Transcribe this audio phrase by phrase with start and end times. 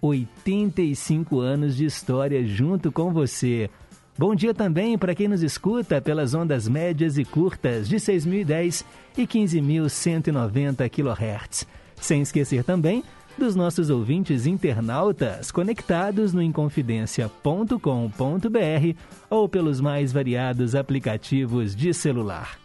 [0.00, 3.68] 85 anos de história junto com você.
[4.18, 8.84] Bom dia também para quem nos escuta pelas ondas médias e curtas de 6.010
[9.16, 11.66] e 15.190 kHz.
[12.00, 13.02] Sem esquecer também
[13.38, 18.98] dos nossos ouvintes internautas conectados no inconfidencia.com.br
[19.30, 22.60] ou pelos mais variados aplicativos de celular.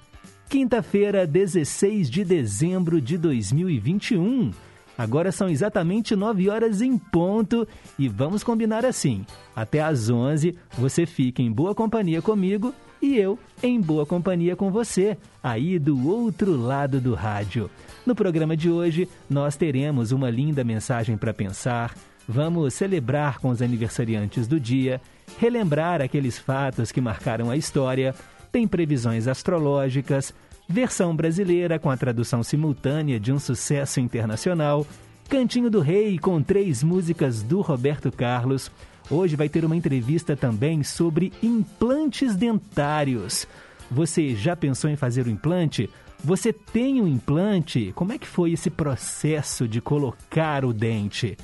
[0.49, 4.51] Quinta-feira, 16 de dezembro de 2021.
[4.97, 7.67] Agora são exatamente 9 horas em ponto
[7.99, 9.25] e vamos combinar assim.
[9.55, 14.71] Até às 11 você fica em boa companhia comigo e eu em boa companhia com
[14.71, 17.69] você, aí do outro lado do rádio.
[18.05, 21.93] No programa de hoje, nós teremos uma linda mensagem para pensar,
[22.27, 25.01] vamos celebrar com os aniversariantes do dia,
[25.37, 28.15] relembrar aqueles fatos que marcaram a história,
[28.51, 30.33] tem previsões astrológicas,
[30.67, 34.85] versão brasileira com a tradução simultânea de um sucesso internacional,
[35.29, 38.71] Cantinho do Rei com três músicas do Roberto Carlos.
[39.09, 43.47] Hoje vai ter uma entrevista também sobre implantes dentários.
[43.89, 45.89] Você já pensou em fazer o implante?
[46.23, 47.91] Você tem um implante?
[47.95, 51.37] Como é que foi esse processo de colocar o dente?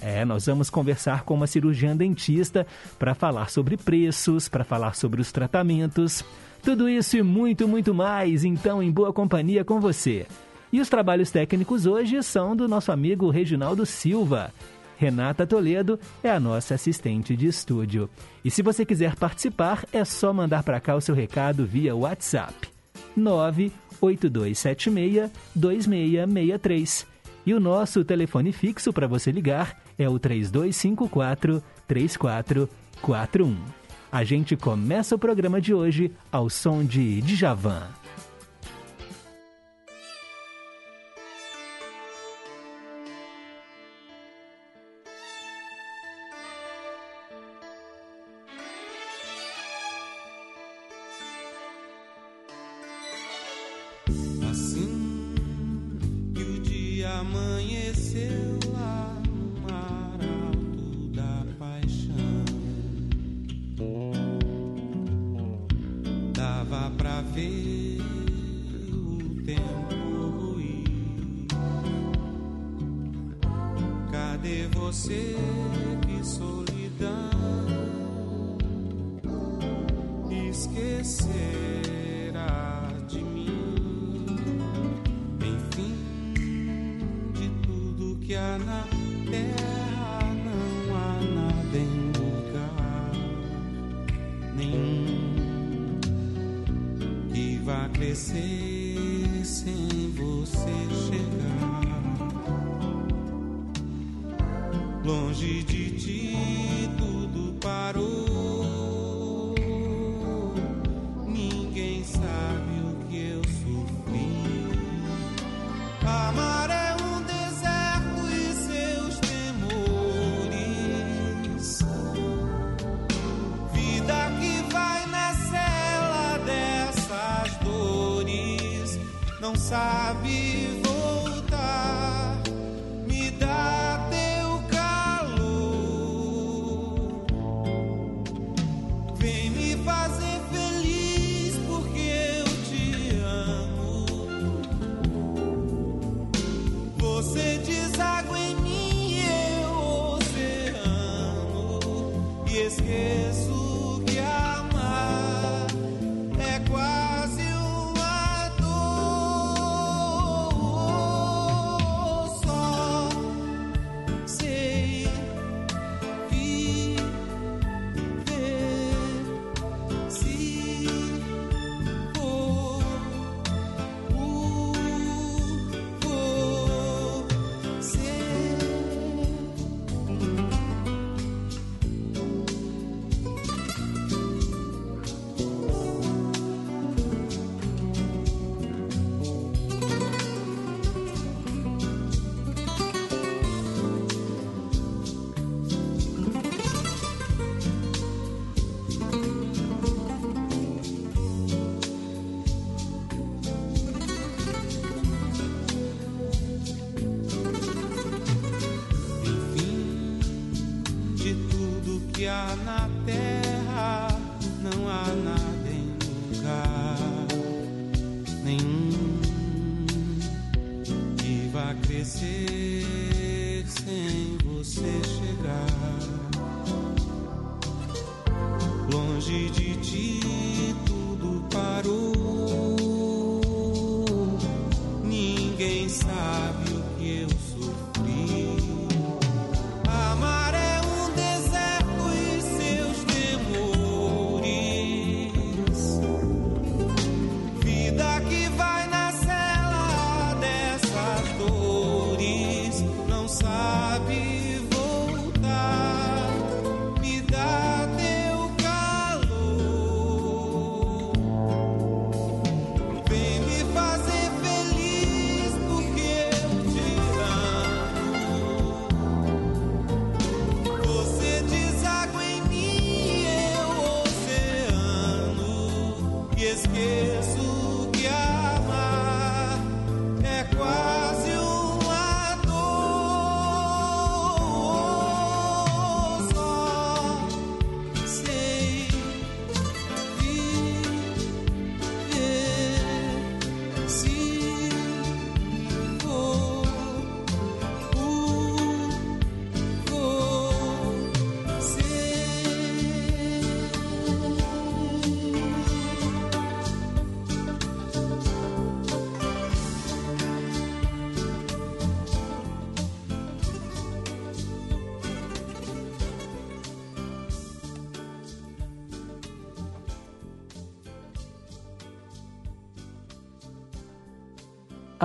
[0.00, 2.66] É, nós vamos conversar com uma cirurgiã dentista
[2.98, 6.22] para falar sobre preços, para falar sobre os tratamentos.
[6.66, 10.26] Tudo isso e muito, muito mais, então, em boa companhia com você.
[10.72, 14.52] E os trabalhos técnicos hoje são do nosso amigo Reginaldo Silva.
[14.98, 18.10] Renata Toledo é a nossa assistente de estúdio.
[18.44, 22.68] E se você quiser participar, é só mandar para cá o seu recado via WhatsApp.
[23.16, 27.06] 9 8276 2663.
[27.46, 33.85] E o nosso telefone fixo para você ligar é o 3254 3441.
[34.10, 37.88] A gente começa o programa de hoje ao som de Djavan.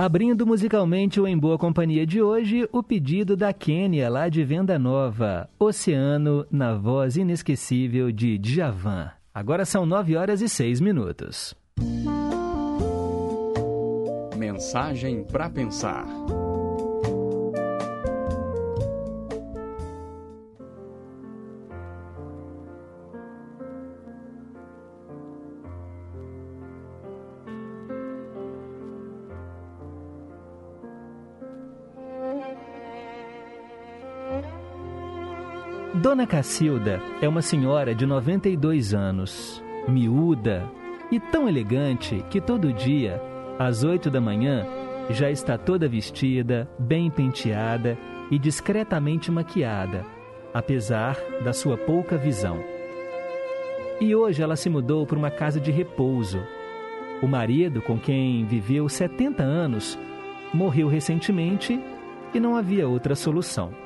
[0.02, 4.76] Abrindo musicalmente o Em Boa Companhia de hoje, o pedido da Quênia, lá de Venda
[4.76, 9.12] Nova, Oceano, na voz inesquecível de Djavan.
[9.32, 11.54] Agora são 9 horas e 6 minutos.
[14.36, 16.04] Mensagem para pensar.
[36.02, 40.68] Dona Cacilda é uma senhora de 92 anos, miúda
[41.12, 43.22] e tão elegante que todo dia,
[43.56, 44.66] às 8 da manhã,
[45.10, 47.96] já está toda vestida, bem penteada
[48.32, 50.04] e discretamente maquiada,
[50.52, 52.58] apesar da sua pouca visão.
[54.00, 56.40] E hoje ela se mudou para uma casa de repouso.
[57.22, 59.96] O marido, com quem viveu 70 anos,
[60.52, 61.80] morreu recentemente
[62.34, 63.81] e não havia outra solução.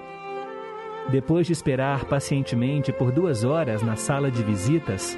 [1.11, 5.17] Depois de esperar pacientemente por duas horas na sala de visitas,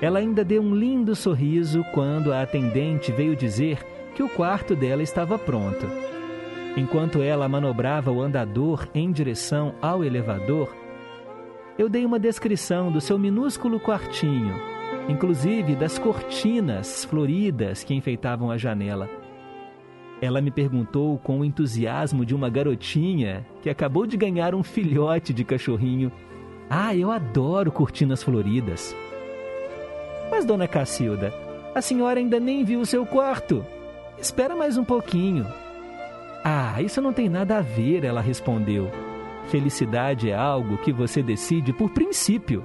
[0.00, 3.78] ela ainda deu um lindo sorriso quando a atendente veio dizer
[4.14, 5.86] que o quarto dela estava pronto.
[6.76, 10.74] Enquanto ela manobrava o andador em direção ao elevador,
[11.78, 14.54] eu dei uma descrição do seu minúsculo quartinho,
[15.08, 19.21] inclusive das cortinas floridas que enfeitavam a janela.
[20.22, 25.34] Ela me perguntou com o entusiasmo de uma garotinha que acabou de ganhar um filhote
[25.34, 26.12] de cachorrinho.
[26.70, 28.94] Ah, eu adoro cortinas floridas.
[30.30, 31.34] Mas, dona Cacilda,
[31.74, 33.66] a senhora ainda nem viu o seu quarto.
[34.16, 35.44] Espera mais um pouquinho.
[36.44, 38.92] Ah, isso não tem nada a ver, ela respondeu.
[39.48, 42.64] Felicidade é algo que você decide por princípio.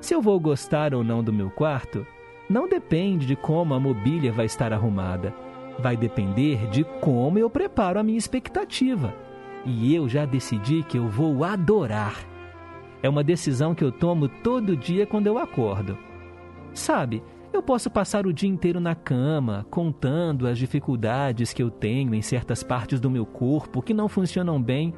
[0.00, 2.06] Se eu vou gostar ou não do meu quarto,
[2.48, 5.34] não depende de como a mobília vai estar arrumada
[5.78, 9.14] vai depender de como eu preparo a minha expectativa.
[9.64, 12.24] E eu já decidi que eu vou adorar.
[13.02, 15.98] É uma decisão que eu tomo todo dia quando eu acordo.
[16.72, 22.14] Sabe, eu posso passar o dia inteiro na cama, contando as dificuldades que eu tenho
[22.14, 24.94] em certas partes do meu corpo que não funcionam bem.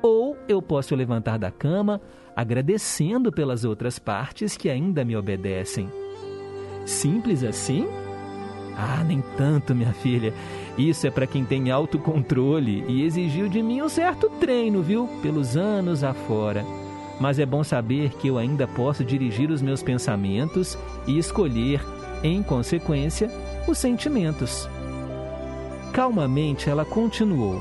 [0.00, 2.00] Ou eu posso levantar da cama
[2.36, 5.90] agradecendo pelas outras partes que ainda me obedecem.
[6.86, 7.86] Simples assim?
[8.80, 10.32] Ah, nem tanto, minha filha.
[10.78, 15.08] Isso é para quem tem autocontrole e exigiu de mim um certo treino, viu?
[15.20, 16.64] Pelos anos afora.
[17.18, 21.84] Mas é bom saber que eu ainda posso dirigir os meus pensamentos e escolher,
[22.22, 23.28] em consequência,
[23.66, 24.68] os sentimentos.
[25.92, 27.60] Calmamente ela continuou.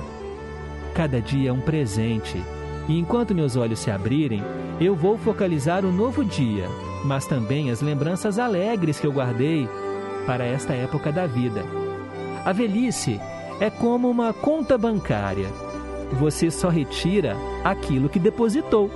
[0.94, 2.40] Cada dia é um presente,
[2.88, 4.44] e enquanto meus olhos se abrirem,
[4.80, 6.68] eu vou focalizar o novo dia,
[7.04, 9.68] mas também as lembranças alegres que eu guardei
[10.28, 11.64] para esta época da vida.
[12.46, 13.20] A velhice
[13.60, 15.48] é como uma conta bancária.
[16.20, 18.92] Você só retira aquilo que depositou.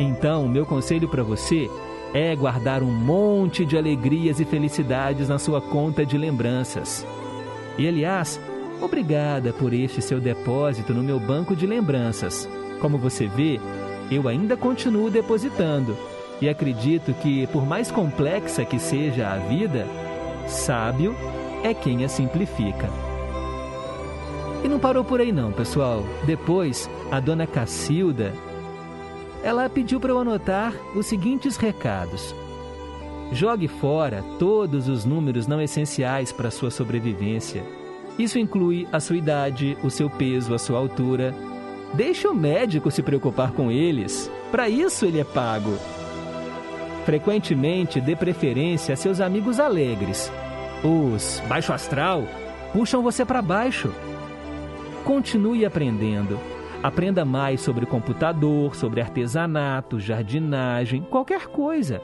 [0.00, 1.70] Então, meu conselho para você
[2.12, 7.06] é guardar um monte de alegrias e felicidades na sua conta de lembranças.
[7.78, 8.40] E aliás,
[8.80, 12.48] obrigada por este seu depósito no meu banco de lembranças.
[12.80, 13.60] Como você vê,
[14.10, 15.96] eu ainda continuo depositando
[16.40, 19.86] e acredito que, por mais complexa que seja a vida,
[20.46, 21.14] sábio
[21.62, 22.88] é quem a simplifica.
[24.64, 26.04] E não parou por aí não, pessoal.
[26.24, 28.32] Depois, a dona Cacilda,
[29.42, 32.34] ela pediu para eu anotar os seguintes recados.
[33.32, 37.62] Jogue fora todos os números não essenciais para sua sobrevivência.
[38.18, 41.34] Isso inclui a sua idade, o seu peso, a sua altura.
[41.92, 44.30] Deixe o médico se preocupar com eles.
[44.50, 45.76] Para isso ele é pago.
[47.06, 50.28] Frequentemente dê preferência a seus amigos alegres.
[50.82, 52.24] Os baixo astral
[52.72, 53.92] puxam você para baixo.
[55.04, 56.36] Continue aprendendo.
[56.82, 62.02] Aprenda mais sobre computador, sobre artesanato, jardinagem, qualquer coisa.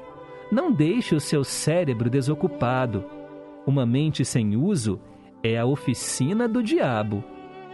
[0.53, 3.05] Não deixe o seu cérebro desocupado.
[3.67, 5.01] Uma mente sem uso
[5.43, 7.25] é a oficina do diabo.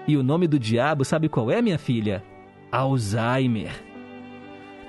[0.07, 2.25] E o nome do diabo, sabe qual é, minha filha?
[2.73, 3.85] Alzheimer.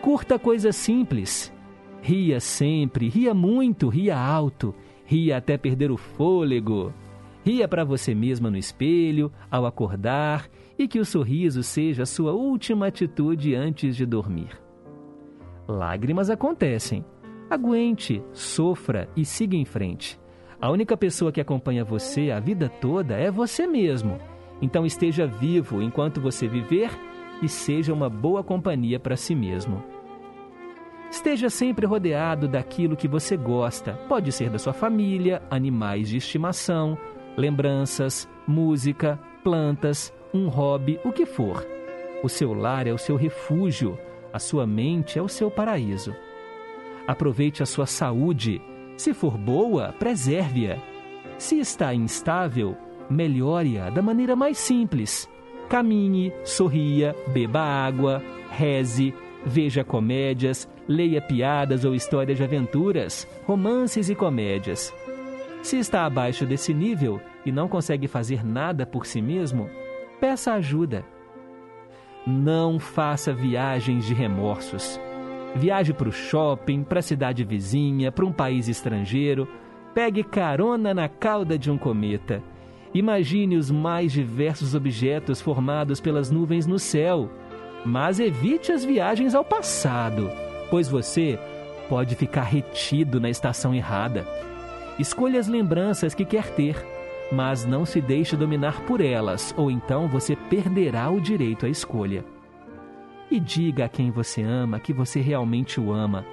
[0.01, 1.51] Curta coisas simples.
[2.01, 4.73] Ria sempre, ria muito, ria alto,
[5.05, 6.93] ria até perder o fôlego.
[7.43, 12.31] Ria para você mesma no espelho, ao acordar, e que o sorriso seja a sua
[12.31, 14.49] última atitude antes de dormir.
[15.67, 17.03] Lágrimas acontecem.
[17.49, 20.19] Aguente, sofra e siga em frente.
[20.61, 24.17] A única pessoa que acompanha você a vida toda é você mesmo.
[24.61, 26.91] Então esteja vivo enquanto você viver
[27.41, 29.81] e seja uma boa companhia para si mesmo.
[31.11, 33.93] Esteja sempre rodeado daquilo que você gosta.
[34.07, 36.97] Pode ser da sua família, animais de estimação,
[37.35, 41.65] lembranças, música, plantas, um hobby, o que for.
[42.23, 43.97] O seu lar é o seu refúgio,
[44.31, 46.13] a sua mente é o seu paraíso.
[47.07, 48.61] Aproveite a sua saúde.
[48.95, 50.77] Se for boa, preserve-a.
[51.39, 52.77] Se está instável,
[53.09, 55.27] melhore-a da maneira mais simples.
[55.67, 59.13] Caminhe, sorria, beba água, reze,
[59.45, 64.93] veja comédias, leia piadas ou histórias de aventuras, romances e comédias.
[65.61, 69.69] Se está abaixo desse nível e não consegue fazer nada por si mesmo,
[70.19, 71.05] peça ajuda.
[72.25, 74.99] Não faça viagens de remorsos.
[75.55, 79.47] Viaje para o shopping, para a cidade vizinha, para um país estrangeiro.
[79.93, 82.43] Pegue carona na cauda de um cometa.
[82.93, 87.29] Imagine os mais diversos objetos formados pelas nuvens no céu.
[87.85, 90.29] Mas evite as viagens ao passado,
[90.69, 91.39] pois você
[91.87, 94.27] pode ficar retido na estação errada.
[94.97, 96.85] Escolha as lembranças que quer ter,
[97.31, 102.25] mas não se deixe dominar por elas, ou então você perderá o direito à escolha.
[103.31, 106.25] E diga a quem você ama que você realmente o ama.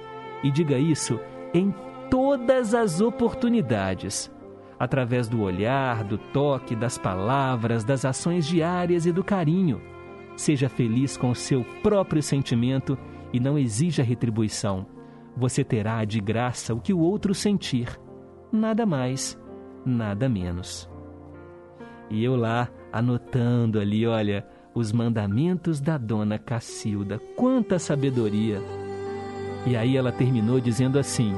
[0.43, 1.19] E diga isso
[1.53, 1.73] em
[2.09, 4.31] todas as oportunidades
[4.79, 9.81] através do olhar, do toque, das palavras, das ações diárias e do carinho.
[10.37, 12.95] Seja feliz com o seu próprio sentimento
[13.33, 14.85] e não exija retribuição.
[15.35, 17.99] Você terá de graça o que o outro sentir.
[18.51, 19.37] Nada mais,
[19.83, 20.89] nada menos.
[22.09, 27.19] E eu lá, anotando ali, olha, os mandamentos da dona Cacilda.
[27.35, 28.61] Quanta sabedoria!
[29.65, 31.35] E aí ela terminou dizendo assim: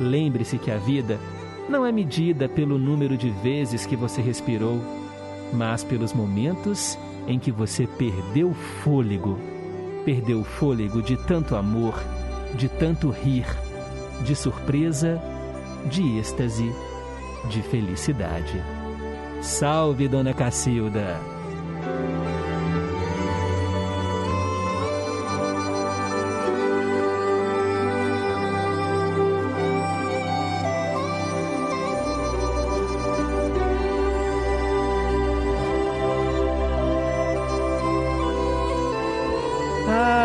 [0.00, 1.18] Lembre-se que a vida
[1.68, 4.80] não é medida pelo número de vezes que você respirou,
[5.52, 8.52] mas pelos momentos em que você perdeu
[8.82, 9.38] fôlego.
[10.04, 11.94] Perdeu fôlego de tanto amor,
[12.54, 13.46] de tanto rir,
[14.24, 15.20] de surpresa,
[15.86, 16.70] de êxtase,
[17.48, 18.62] de felicidade.
[19.40, 21.20] Salve, Dona Cacilda!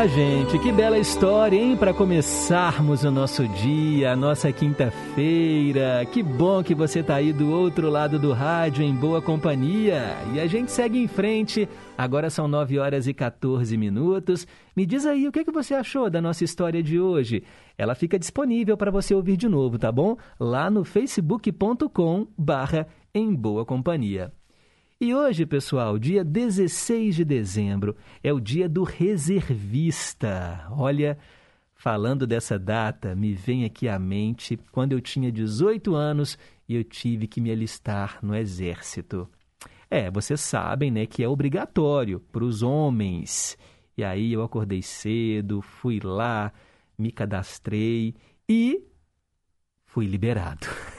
[0.08, 1.76] Gente, que bela história, hein?
[1.76, 6.06] Para começarmos o nosso dia, a nossa quinta-feira.
[6.12, 10.16] Que bom que você tá aí do outro lado do rádio, em boa companhia.
[10.34, 11.68] E a gente segue em frente.
[11.98, 14.48] Agora são 9 horas e 14 minutos.
[14.76, 17.44] Me diz aí o que, que você achou da nossa história de hoje.
[17.78, 20.16] Ela fica disponível para você ouvir de novo, tá bom?
[20.40, 24.32] Lá no facebook.com/barra em boa companhia.
[25.00, 30.66] E hoje, pessoal, dia 16 de dezembro, é o dia do reservista.
[30.72, 31.20] Olha,
[31.76, 36.36] falando dessa data, me vem aqui à mente quando eu tinha 18 anos
[36.68, 39.30] e eu tive que me alistar no exército.
[39.88, 43.56] É, vocês sabem, né, que é obrigatório para os homens.
[43.96, 46.52] E aí eu acordei cedo, fui lá,
[46.98, 48.16] me cadastrei
[48.50, 48.84] e
[49.86, 50.66] fui liberado.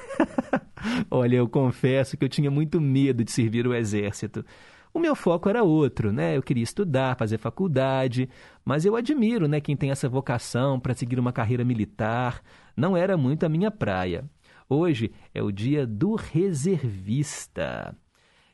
[1.11, 4.44] Olha, eu confesso que eu tinha muito medo de servir o exército.
[4.92, 6.37] O meu foco era outro, né?
[6.37, 8.28] Eu queria estudar, fazer faculdade,
[8.64, 12.42] mas eu admiro, né, quem tem essa vocação para seguir uma carreira militar.
[12.76, 14.25] Não era muito a minha praia.
[14.68, 17.94] Hoje é o dia do reservista.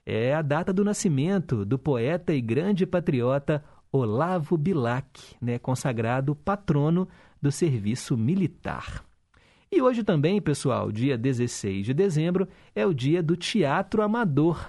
[0.04, 7.08] É a data do nascimento do poeta e grande patriota Olavo Bilac, né, consagrado patrono
[7.40, 9.04] do serviço militar.
[9.76, 14.64] E hoje também, pessoal, dia 16 de dezembro, é o dia do teatro amador.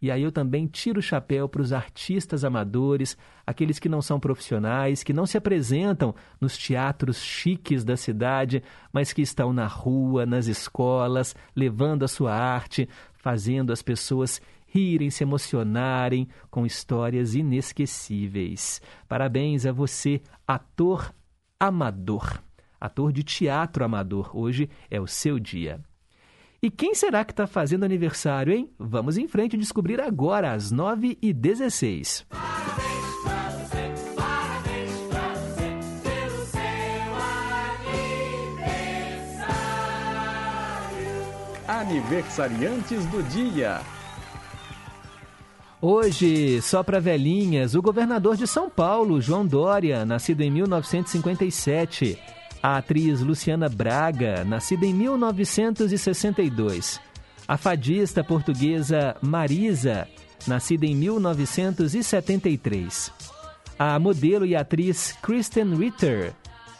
[0.00, 4.18] E aí eu também tiro o chapéu para os artistas amadores, aqueles que não são
[4.18, 10.24] profissionais, que não se apresentam nos teatros chiques da cidade, mas que estão na rua,
[10.24, 18.80] nas escolas, levando a sua arte, fazendo as pessoas rirem, se emocionarem com histórias inesquecíveis.
[19.06, 21.14] Parabéns a você, ator
[21.60, 22.40] amador
[22.80, 24.36] ator de teatro amador.
[24.36, 25.80] Hoje é o seu dia.
[26.62, 28.70] E quem será que está fazendo aniversário, hein?
[28.78, 32.24] Vamos em frente descobrir agora, às 9h16.
[41.68, 43.80] Aniversariantes do dia.
[45.80, 52.18] Hoje, só para velhinhas, o governador de São Paulo, João Dória, nascido em 1957.
[52.66, 57.00] A atriz Luciana Braga, nascida em 1962.
[57.46, 60.08] A fadista portuguesa Marisa,
[60.48, 63.12] nascida em 1973.
[63.78, 66.32] A modelo e atriz Kristen Ritter,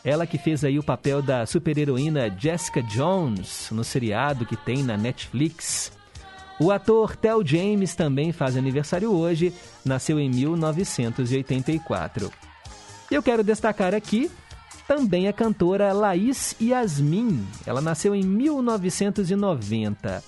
[0.05, 4.97] ela que fez aí o papel da super-heroína Jessica Jones no seriado que tem na
[4.97, 5.93] Netflix.
[6.59, 12.33] O ator Tel James também faz aniversário hoje, nasceu em 1984.
[13.09, 14.29] E eu quero destacar aqui
[14.87, 17.45] também a cantora Laís Yasmin.
[17.67, 20.23] Ela nasceu em 1990.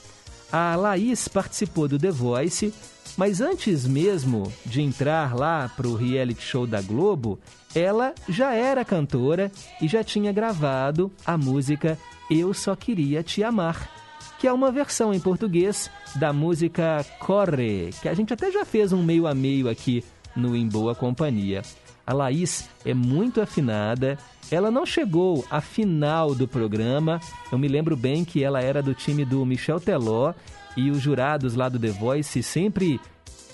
[0.51, 2.73] A Laís participou do The Voice,
[3.17, 7.39] mas antes mesmo de entrar lá para o reality show da Globo,
[7.75, 11.99] ela já era cantora e já tinha gravado a música
[12.31, 13.91] Eu Só Queria Te Amar,
[14.39, 18.93] que é uma versão em português da música Corre, que a gente até já fez
[18.93, 20.03] um meio a meio aqui
[20.35, 21.63] no Em Boa Companhia.
[22.07, 24.17] A Laís é muito afinada
[24.51, 27.21] ela não chegou à final do programa.
[27.53, 30.33] Eu me lembro bem que ela era do time do Michel Teló
[30.77, 33.01] e os jurados lá do The Voice sempre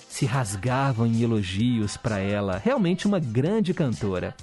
[0.07, 2.61] se rasgavam em elogios para ela.
[2.63, 4.35] Realmente uma grande cantora.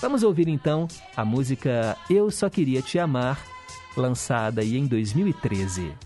[0.00, 3.42] Vamos ouvir então a música Eu Só Queria Te Amar,
[3.96, 6.05] lançada aí em 2013.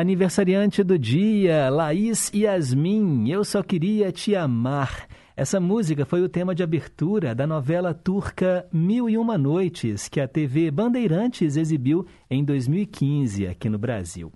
[0.00, 5.06] aniversariante do dia, Laís Yasmin, Eu Só Queria Te Amar.
[5.36, 10.18] Essa música foi o tema de abertura da novela turca Mil e Uma Noites, que
[10.18, 14.32] a TV Bandeirantes exibiu em 2015 aqui no Brasil.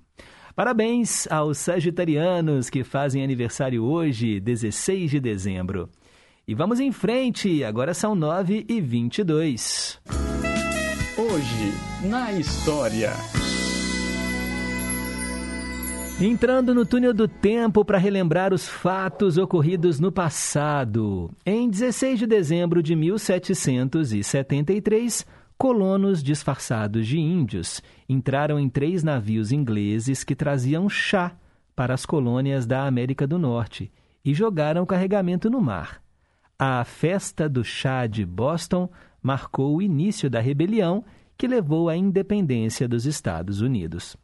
[0.54, 5.88] Parabéns aos sagitarianos que fazem aniversário hoje, 16 de dezembro.
[6.46, 9.98] E vamos em frente, agora são 9 e 22.
[11.16, 13.12] Hoje, na história.
[16.20, 21.28] Entrando no túnel do tempo para relembrar os fatos ocorridos no passado.
[21.44, 25.26] Em 16 de dezembro de 1773,
[25.58, 31.34] colonos disfarçados de índios entraram em três navios ingleses que traziam chá
[31.74, 33.90] para as colônias da América do Norte
[34.24, 36.00] e jogaram o carregamento no mar.
[36.56, 38.88] A festa do chá de Boston
[39.20, 41.04] marcou o início da rebelião
[41.36, 44.16] que levou à independência dos Estados Unidos.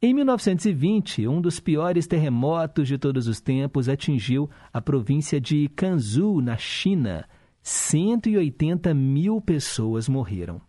[0.00, 6.42] Em 1920, um dos piores terremotos de todos os tempos atingiu a província de Kansu,
[6.42, 7.26] na China.
[7.62, 10.60] 180 mil pessoas morreram.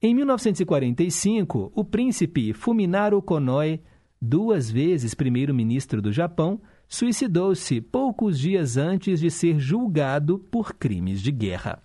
[0.00, 3.82] Em 1945, o príncipe Fuminaro Konoe,
[4.22, 11.32] duas vezes primeiro-ministro do Japão, suicidou-se poucos dias antes de ser julgado por crimes de
[11.32, 11.82] guerra.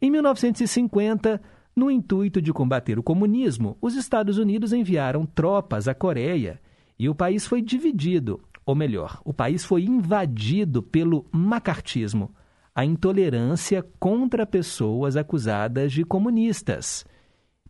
[0.00, 1.42] Em 1950,
[1.74, 6.60] no intuito de combater o comunismo, os Estados Unidos enviaram tropas à Coreia
[6.98, 12.30] e o país foi dividido, ou melhor, o país foi invadido pelo macartismo,
[12.74, 17.04] a intolerância contra pessoas acusadas de comunistas,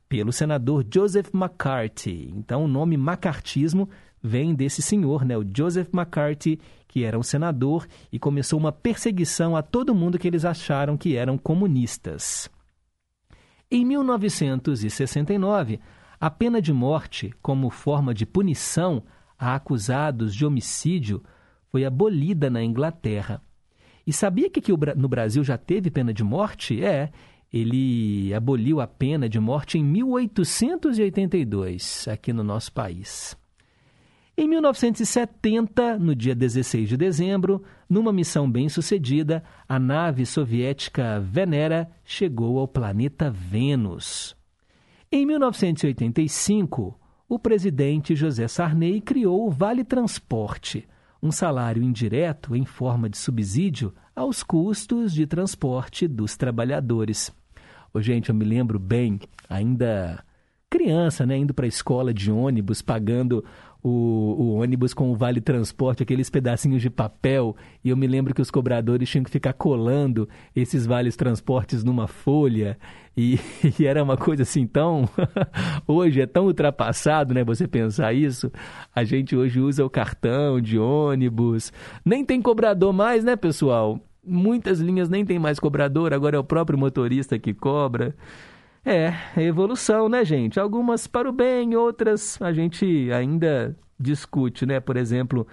[0.09, 2.33] pelo senador Joseph McCarthy.
[2.37, 3.89] Então, o nome macartismo
[4.23, 9.57] vem desse senhor, né, o Joseph McCarthy, que era um senador e começou uma perseguição
[9.57, 12.51] a todo mundo que eles acharam que eram comunistas.
[13.75, 15.81] Em 1969,
[16.21, 19.03] a pena de morte, como forma de punição
[19.39, 21.23] a acusados de homicídio,
[21.71, 23.41] foi abolida na Inglaterra.
[24.07, 26.85] E sabia que aqui no Brasil já teve pena de morte?
[26.85, 27.11] É,
[27.51, 33.35] ele aboliu a pena de morte em 1882, aqui no nosso país.
[34.35, 42.59] Em 1970, no dia 16 de dezembro, numa missão bem-sucedida, a nave soviética Venera chegou
[42.59, 44.35] ao planeta Vênus.
[45.11, 50.89] Em 1985, o presidente José Sarney criou o Vale Transporte,
[51.23, 57.31] um salário indireto em forma de subsídio aos custos de transporte dos trabalhadores.
[57.93, 60.25] Ô, gente, eu me lembro bem, ainda
[60.73, 63.45] criança, né, indo para a escola de ônibus, pagando
[63.83, 68.33] o, o, ônibus com o vale transporte, aqueles pedacinhos de papel, e eu me lembro
[68.33, 72.79] que os cobradores tinham que ficar colando esses vales transportes numa folha,
[73.17, 73.39] e,
[73.79, 75.09] e era uma coisa assim tão.
[75.87, 77.45] hoje é tão ultrapassado, né?
[77.45, 78.51] Você pensar isso.
[78.95, 81.73] A gente hoje usa o cartão de ônibus,
[82.05, 83.99] nem tem cobrador mais, né, pessoal?
[84.25, 88.15] Muitas linhas nem tem mais cobrador, agora é o próprio motorista que cobra.
[88.85, 90.59] É, evolução, né, gente?
[90.59, 94.81] Algumas para o bem, outras a gente ainda discute, né?
[94.81, 95.47] Por exemplo,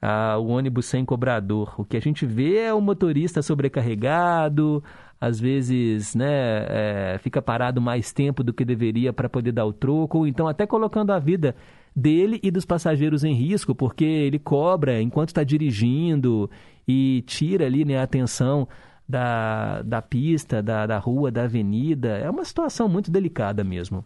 [0.00, 1.74] a, o ônibus sem cobrador.
[1.78, 4.84] O que a gente vê é o motorista sobrecarregado,
[5.20, 9.72] às vezes, né, é, fica parado mais tempo do que deveria para poder dar o
[9.72, 11.56] troco, ou então até colocando a vida
[11.94, 16.50] dele e dos passageiros em risco, porque ele cobra enquanto está dirigindo
[16.86, 18.68] e tira ali né, a atenção
[19.08, 22.18] da, da pista, da, da rua, da avenida.
[22.18, 24.04] É uma situação muito delicada mesmo.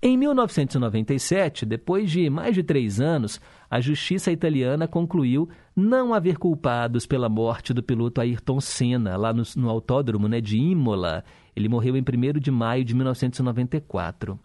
[0.00, 7.04] Em 1997, depois de mais de três anos, a justiça italiana concluiu não haver culpados
[7.04, 11.24] pela morte do piloto Ayrton Senna, lá no, no autódromo né, de Imola.
[11.54, 14.38] Ele morreu em 1 de maio de 1994.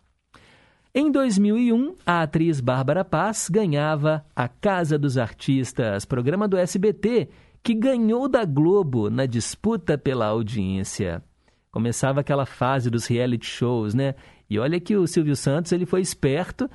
[0.96, 7.30] Em 2001, a atriz Bárbara Paz ganhava A Casa dos Artistas, programa do SBT,
[7.64, 11.24] que ganhou da Globo na disputa pela audiência.
[11.72, 14.16] Começava aquela fase dos reality shows, né?
[14.50, 16.70] E olha que o Silvio Santos ele foi esperto,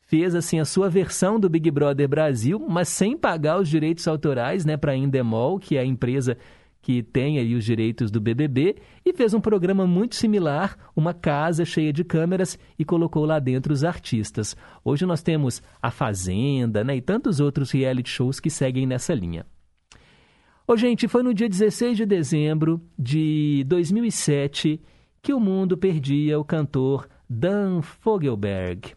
[0.00, 4.64] fez assim a sua versão do Big Brother Brasil, mas sem pagar os direitos autorais,
[4.64, 6.38] né, para a Endemol, que é a empresa
[6.80, 11.66] que tem aí os direitos do BBB, e fez um programa muito similar, uma casa
[11.66, 14.56] cheia de câmeras e colocou lá dentro os artistas.
[14.82, 19.44] Hoje nós temos A Fazenda, né, e tantos outros reality shows que seguem nessa linha.
[20.70, 24.80] Ô, gente, foi no dia 16 de dezembro de 2007
[25.20, 28.94] que o mundo perdia o cantor Dan Fogelberg.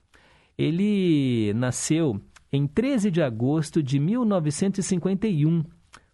[0.56, 5.64] Ele nasceu em 13 de agosto de 1951.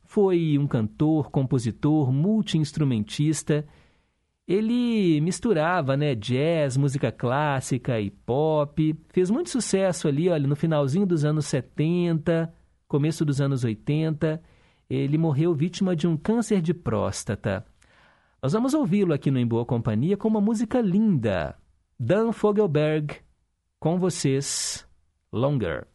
[0.05, 3.67] Foi um cantor, compositor, multiinstrumentista.
[4.47, 8.95] Ele misturava né, jazz, música clássica e pop.
[9.09, 12.49] Fez muito sucesso ali, olha, no finalzinho dos anos 70,
[12.87, 14.41] começo dos anos 80.
[14.89, 17.65] Ele morreu vítima de um câncer de próstata.
[18.41, 21.55] Nós vamos ouvi-lo aqui no Em Boa Companhia com uma música linda.
[21.99, 23.17] Dan Fogelberg,
[23.79, 24.87] com vocês,
[25.31, 25.85] Longer.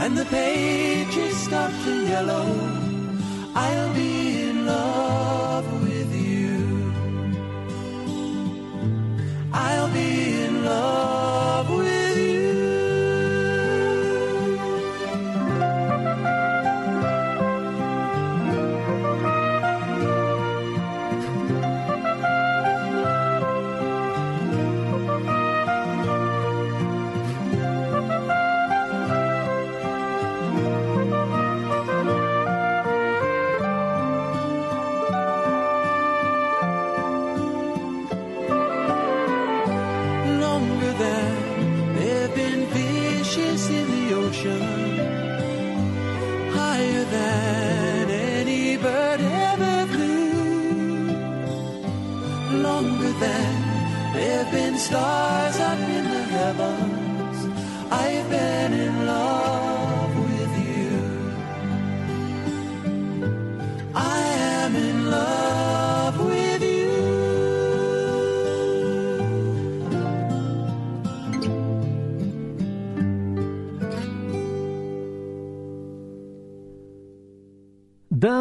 [0.00, 2.46] And the pages start to yellow,
[3.54, 5.03] I'll be in love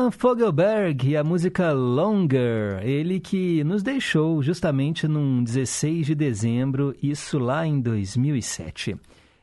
[0.04, 6.94] Dan Fogelberg e a música Longer, ele que nos deixou justamente num 16 de dezembro,
[7.02, 8.98] isso lá em 2007.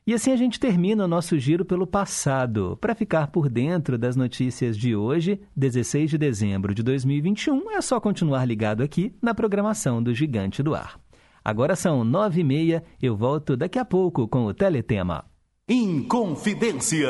[0.07, 2.77] E assim a gente termina o nosso giro pelo passado.
[2.79, 7.99] Para ficar por dentro das notícias de hoje, 16 de dezembro de 2021, é só
[7.99, 11.01] continuar ligado aqui na programação do Gigante do Ar.
[11.43, 15.25] Agora são nove e meia, eu volto daqui a pouco com o Teletema.
[15.67, 17.09] Inconfidência.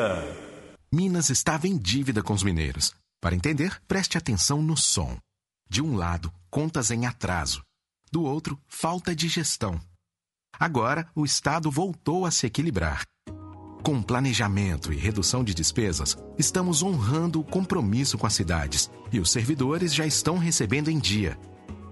[0.93, 3.00] Minas estava em dívida com os mineiros.
[3.21, 5.19] Para entender, preste atenção no som.
[5.69, 7.63] De um lado, contas em atraso.
[8.11, 9.81] Do outro, falta de gestão.
[10.59, 13.05] Agora, o Estado voltou a se equilibrar.
[13.83, 19.31] Com planejamento e redução de despesas, estamos honrando o compromisso com as cidades e os
[19.31, 21.39] servidores já estão recebendo em dia,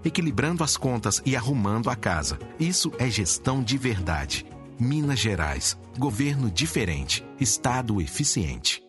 [0.03, 2.37] equilibrando as contas e arrumando a casa.
[2.59, 4.45] Isso é gestão de verdade.
[4.79, 5.77] Minas Gerais.
[5.97, 7.25] Governo diferente.
[7.39, 8.88] Estado eficiente.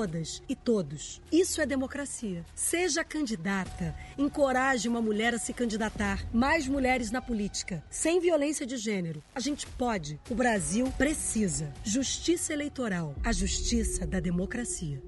[0.01, 1.21] todas e todos.
[1.31, 2.43] Isso é democracia.
[2.55, 6.25] Seja candidata, encoraje uma mulher a se candidatar.
[6.33, 9.21] Mais mulheres na política, sem violência de gênero.
[9.35, 10.19] A gente pode.
[10.27, 11.71] O Brasil precisa.
[11.83, 14.99] Justiça eleitoral, a justiça da democracia.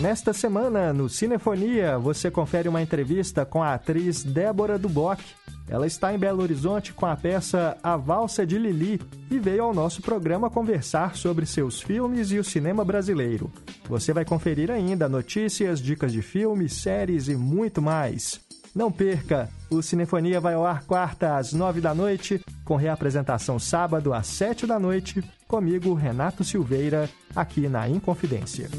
[0.00, 5.20] Nesta semana, no Cinefonia, você confere uma entrevista com a atriz Débora Duboc.
[5.68, 8.98] Ela está em Belo Horizonte com a peça A Valsa de Lili
[9.30, 13.52] e veio ao nosso programa conversar sobre seus filmes e o cinema brasileiro.
[13.90, 18.40] Você vai conferir ainda notícias, dicas de filmes, séries e muito mais.
[18.74, 19.50] Não perca!
[19.68, 24.66] O Cinefonia vai ao ar quarta às nove da noite, com reapresentação sábado às sete
[24.66, 28.70] da noite, comigo, Renato Silveira, aqui na Inconfidência.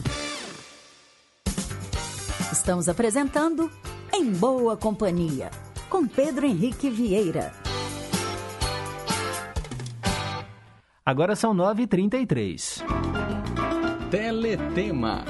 [2.62, 3.72] Estamos apresentando
[4.14, 5.50] Em Boa Companhia,
[5.90, 7.52] com Pedro Henrique Vieira.
[11.04, 12.84] Agora são 9h33.
[14.12, 15.26] Teletema.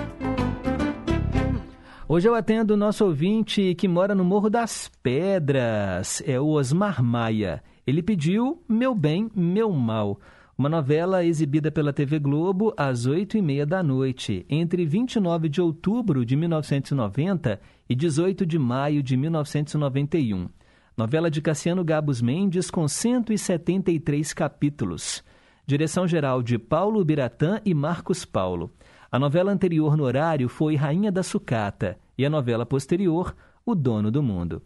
[2.06, 7.02] Hoje eu atendo o nosso ouvinte que mora no Morro das Pedras, é o Osmar
[7.02, 7.64] Maia.
[7.88, 10.20] Ele pediu Meu Bem, Meu Mal
[10.62, 15.60] uma novela exibida pela TV Globo às oito e meia da noite, entre 29 de
[15.60, 17.60] outubro de 1990
[17.90, 20.48] e 18 de maio de 1991.
[20.96, 25.24] Novela de Cassiano Gabos Mendes com 173 capítulos.
[25.66, 28.72] Direção-geral de Paulo Biratã e Marcos Paulo.
[29.12, 33.36] A novela anterior no horário foi Rainha da Sucata e a novela posterior,
[33.66, 34.62] O Dono do Mundo.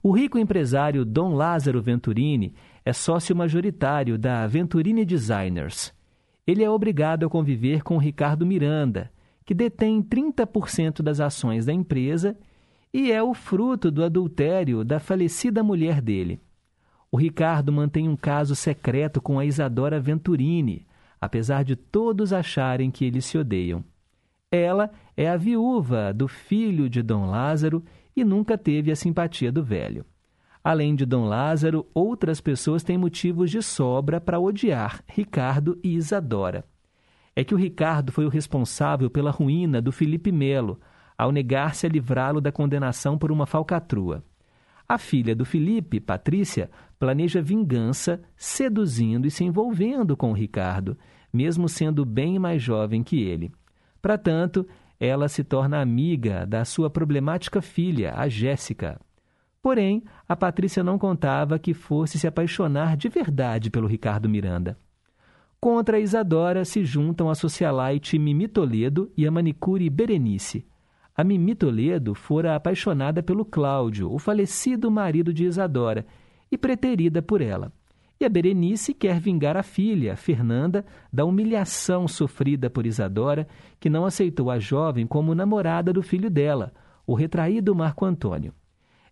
[0.00, 2.54] O rico empresário Dom Lázaro Venturini
[2.84, 5.94] é sócio majoritário da Venturini Designers.
[6.46, 9.10] Ele é obrigado a conviver com Ricardo Miranda,
[9.46, 12.36] que detém 30% das ações da empresa
[12.92, 16.40] e é o fruto do adultério da falecida mulher dele.
[17.10, 20.86] O Ricardo mantém um caso secreto com a Isadora Venturini,
[21.20, 23.82] apesar de todos acharem que eles se odeiam.
[24.50, 27.82] Ela é a viúva do filho de Dom Lázaro
[28.14, 30.04] e nunca teve a simpatia do velho.
[30.64, 36.64] Além de Dom Lázaro, outras pessoas têm motivos de sobra para odiar Ricardo e Isadora.
[37.36, 40.80] É que o Ricardo foi o responsável pela ruína do Felipe Melo,
[41.18, 44.24] ao negar-se a livrá-lo da condenação por uma falcatrua.
[44.88, 50.96] A filha do Felipe, Patrícia, planeja vingança, seduzindo e se envolvendo com o Ricardo,
[51.30, 53.52] mesmo sendo bem mais jovem que ele.
[54.00, 54.66] Para tanto,
[54.98, 58.98] ela se torna amiga da sua problemática filha, a Jéssica.
[59.64, 64.78] Porém, a Patrícia não contava que fosse se apaixonar de verdade pelo Ricardo Miranda.
[65.58, 70.66] Contra a Isadora se juntam a socialite Mimi Toledo e a manicure Berenice.
[71.16, 76.04] A Mimi Toledo fora apaixonada pelo Cláudio, o falecido marido de Isadora,
[76.52, 77.72] e preterida por ela.
[78.20, 83.48] E a Berenice quer vingar a filha, Fernanda, da humilhação sofrida por Isadora,
[83.80, 86.70] que não aceitou a jovem como namorada do filho dela,
[87.06, 88.52] o retraído Marco Antônio.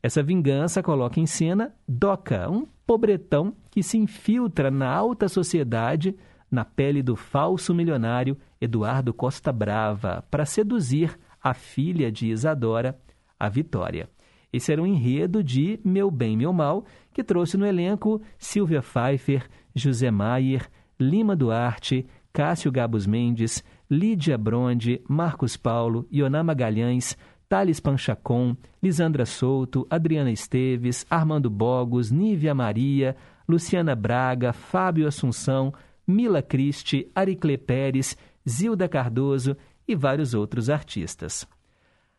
[0.02, 6.16] Essa vingança coloca em cena Doca, um pobretão que se infiltra na alta sociedade
[6.50, 12.98] na pele do falso milionário Eduardo Costa Brava para seduzir a filha de Isadora,
[13.38, 14.08] a Vitória.
[14.52, 19.48] Esse era um enredo de Meu Bem, Meu Mal, que trouxe no elenco Silvia Pfeiffer,
[19.74, 20.68] José Maier,
[21.00, 27.16] Lima Duarte, Cássio Gabos Mendes, Lídia Bronde, Marcos Paulo, Ioná Magalhães,
[27.52, 33.14] Thales Panchacon, Lisandra Souto, Adriana Esteves, Armando Bogos, Nívia Maria,
[33.46, 35.70] Luciana Braga, Fábio Assunção,
[36.06, 38.16] Mila Cristi, Aricle Pérez,
[38.48, 39.54] Zilda Cardoso
[39.86, 41.46] e vários outros artistas.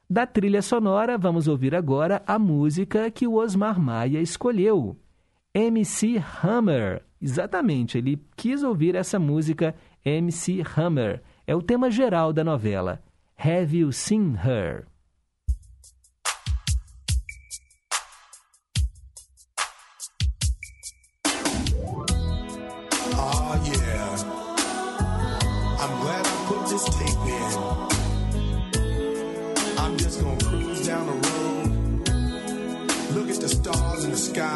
[0.07, 4.95] Da trilha sonora, vamos ouvir agora a música que o Osmar Maia escolheu.
[5.51, 7.01] MC Hammer.
[7.19, 9.73] Exatamente, ele quis ouvir essa música
[10.05, 11.23] MC Hammer.
[11.47, 13.01] É o tema geral da novela.
[13.35, 14.92] Have You Seen Her?
[25.83, 27.53] I'm glad I put this tape in.
[29.77, 31.67] I'm just gonna cruise down the road,
[33.11, 34.55] look at the stars in the sky,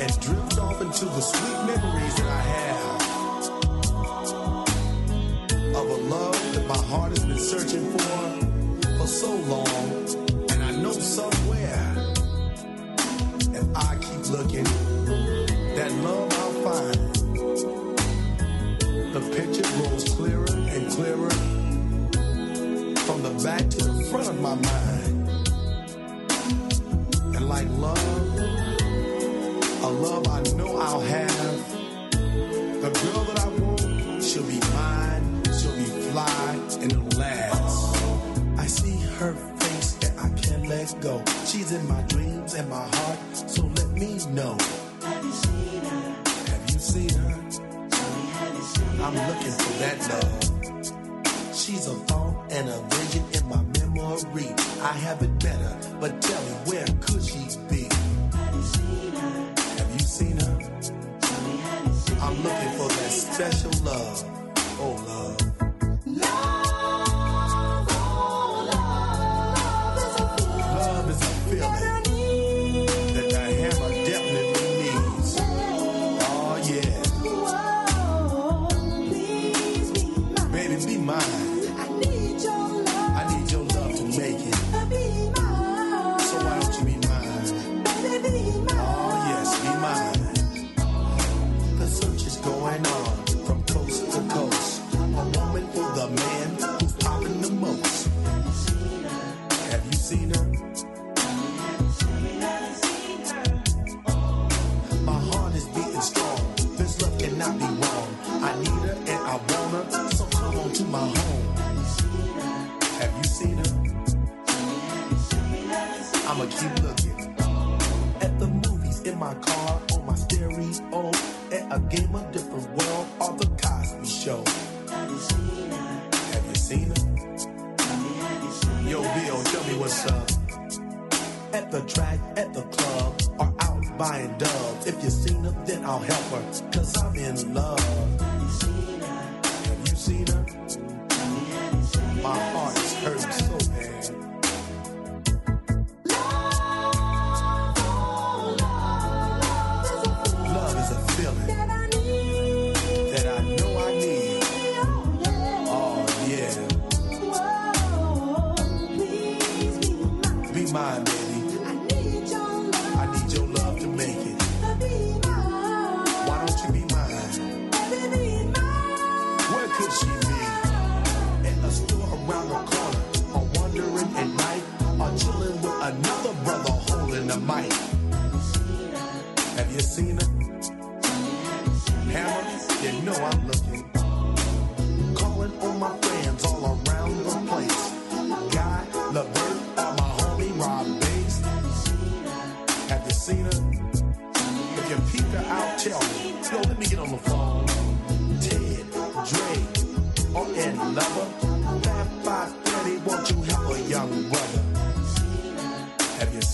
[0.00, 3.02] and drift off into the sweet memories that I have.
[5.76, 8.30] Of a love that my heart has been searching for
[8.96, 10.06] for so long,
[10.52, 12.14] and I know somewhere
[13.52, 14.64] if I keep looking,
[15.74, 17.07] that love I'll find.
[19.18, 21.30] The picture grows clearer and clearer
[23.00, 25.28] from the back to the front of my mind.
[27.34, 27.98] And like love,
[29.82, 31.70] a love I know I'll have.
[32.80, 37.96] The girl that I want, she'll be mine, she'll be fly, and it'll last.
[38.56, 41.24] I see her face and I can't let go.
[41.44, 44.56] She's in my dreams and my heart, so let me know.
[49.00, 51.54] I'm looking for that love.
[51.54, 54.48] She's a thought and a vision in my memory.
[54.82, 56.42] I have it better, but tell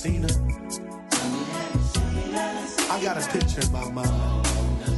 [0.04, 0.10] Her?
[2.90, 4.44] I got a picture in my mind.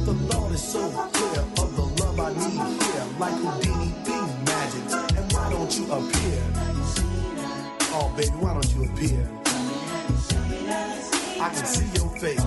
[0.05, 4.11] The thought is so clear of the love I need here, like Houdini be
[4.43, 4.83] magic.
[5.17, 6.43] And why don't you appear?
[7.95, 9.29] Oh, baby, why don't you appear?
[11.39, 12.43] I can see your face.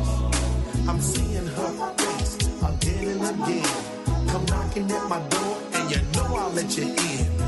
[0.86, 4.28] I'm seeing her face again and again.
[4.28, 7.38] Come knocking at my door, and you know I'll let you in.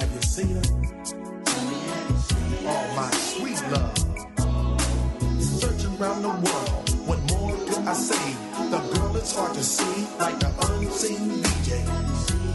[0.00, 0.75] Have you seen her?
[2.68, 3.96] Oh, my sweet love.
[5.40, 8.34] Searching around the world, what more could I say?
[8.70, 12.45] The girl is hard to see, like the unseen DJ.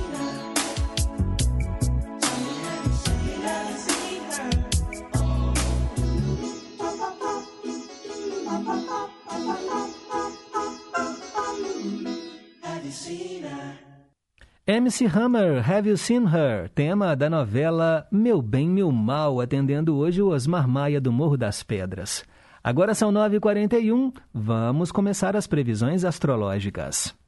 [14.68, 16.70] MC Hammer, Have You Seen Her?
[16.70, 21.64] Tema da novela Meu Bem, Meu Mal, atendendo hoje o Osmar Maia do Morro das
[21.64, 22.24] Pedras.
[22.64, 27.20] Agora são 9h41, vamos começar as previsões astrológicas.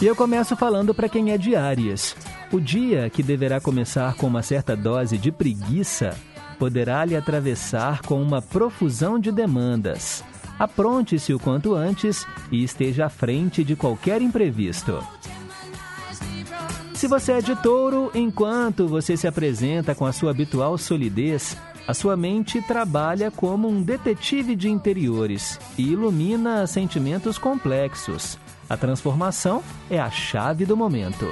[0.00, 2.16] E eu começo falando para quem é de Áries.
[2.50, 6.16] O dia, que deverá começar com uma certa dose de preguiça,
[6.58, 10.24] poderá lhe atravessar com uma profusão de demandas.
[10.58, 15.04] Apronte-se o quanto antes e esteja à frente de qualquer imprevisto.
[16.94, 21.92] Se você é de touro, enquanto você se apresenta com a sua habitual solidez, a
[21.92, 28.38] sua mente trabalha como um detetive de interiores e ilumina sentimentos complexos.
[28.70, 31.26] A transformação é a chave do momento.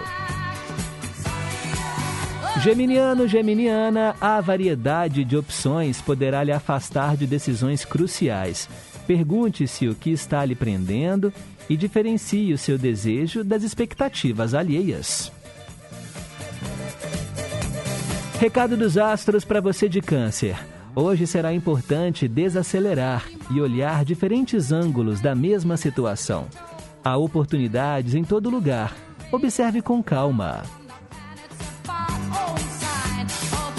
[2.61, 8.69] Geminiano, Geminiana, a variedade de opções poderá lhe afastar de decisões cruciais.
[9.07, 11.33] Pergunte-se o que está lhe prendendo
[11.71, 15.31] e diferencie o seu desejo das expectativas alheias.
[18.41, 20.59] Recado dos astros para você de Câncer.
[20.93, 26.49] Hoje será importante desacelerar e olhar diferentes ângulos da mesma situação.
[27.09, 28.95] Há oportunidades em todo lugar.
[29.33, 30.63] Observe com calma.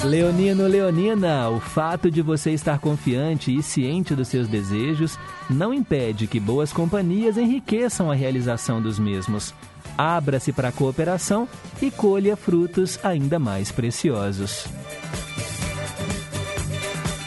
[0.03, 5.15] Leonino, Leonina, o fato de você estar confiante e ciente dos seus desejos
[5.47, 9.53] não impede que boas companhias enriqueçam a realização dos mesmos.
[9.95, 11.47] Abra-se para a cooperação
[11.79, 14.65] e colha frutos ainda mais preciosos.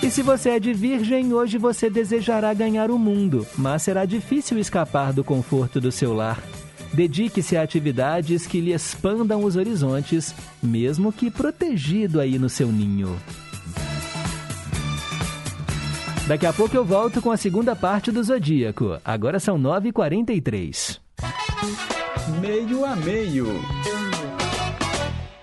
[0.03, 4.59] E se você é de virgem, hoje você desejará ganhar o mundo, mas será difícil
[4.59, 6.43] escapar do conforto do seu lar.
[6.93, 13.17] Dedique-se a atividades que lhe expandam os horizontes, mesmo que protegido aí no seu ninho.
[16.27, 18.99] Daqui a pouco eu volto com a segunda parte do Zodíaco.
[19.05, 20.99] Agora são 9h43.
[22.41, 23.47] Meio a meio.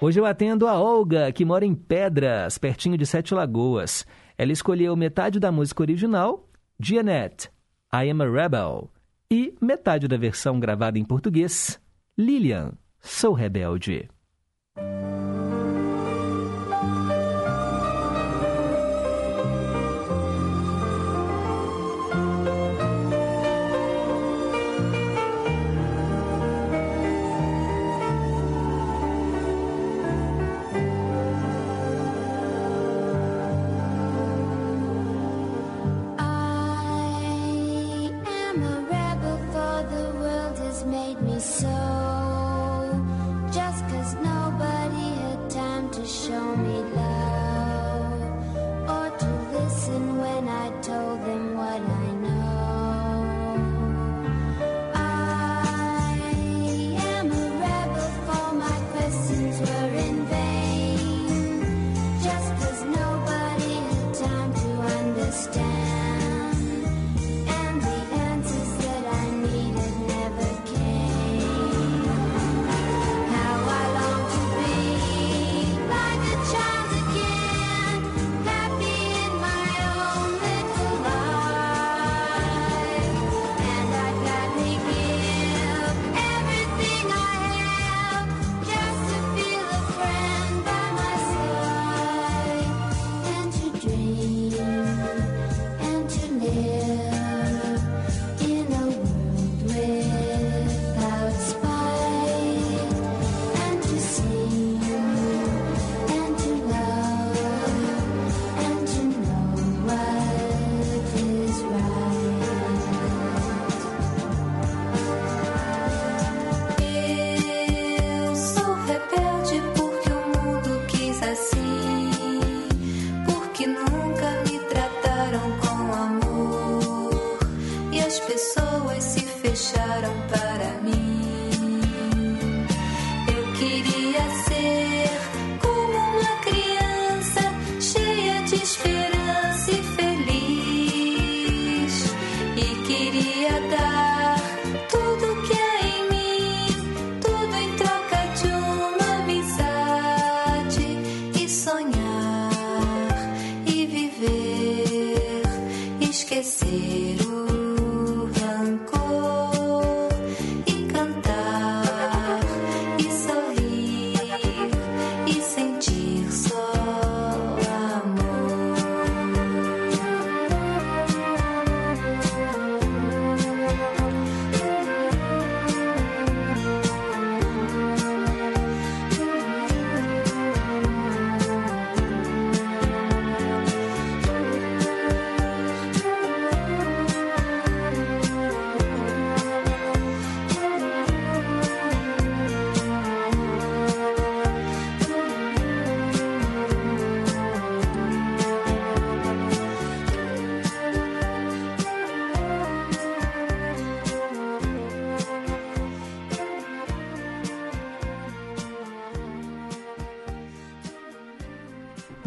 [0.01, 4.05] Hoje eu atendo a Olga, que mora em Pedras, pertinho de Sete Lagoas.
[4.40, 6.48] Ela escolheu metade da música original,
[6.80, 7.52] Janet,
[7.94, 8.90] I Am a Rebel,
[9.30, 11.78] e metade da versão gravada em português,
[12.18, 12.72] Lilian,
[13.02, 14.10] Sou Rebelde.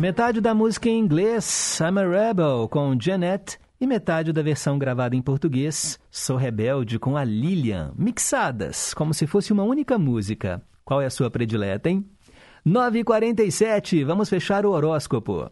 [0.03, 5.15] Metade da música em inglês, I'm a Rebel, com Janet, e metade da versão gravada
[5.15, 10.61] em português, Sou Rebelde, com a Lilian, mixadas, como se fosse uma única música.
[10.85, 12.05] Qual é a sua predileta, hein?
[12.67, 15.49] 9h47, vamos fechar o horóscopo.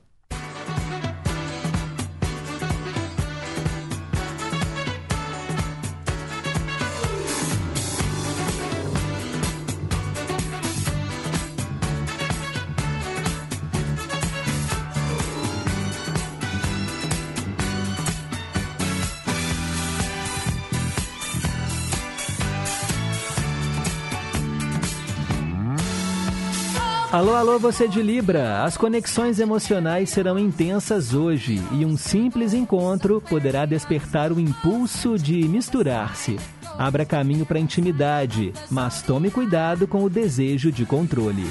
[27.12, 28.62] Alô, alô, você de Libra!
[28.62, 35.42] As conexões emocionais serão intensas hoje e um simples encontro poderá despertar o impulso de
[35.48, 36.38] misturar-se.
[36.78, 41.50] Abra caminho para a intimidade, mas tome cuidado com o desejo de controle.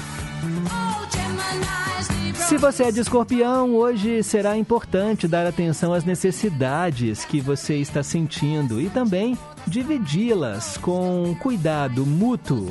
[2.34, 8.02] Se você é de escorpião, hoje será importante dar atenção às necessidades que você está
[8.02, 9.36] sentindo e também
[9.66, 12.70] dividi-las com cuidado mútuo.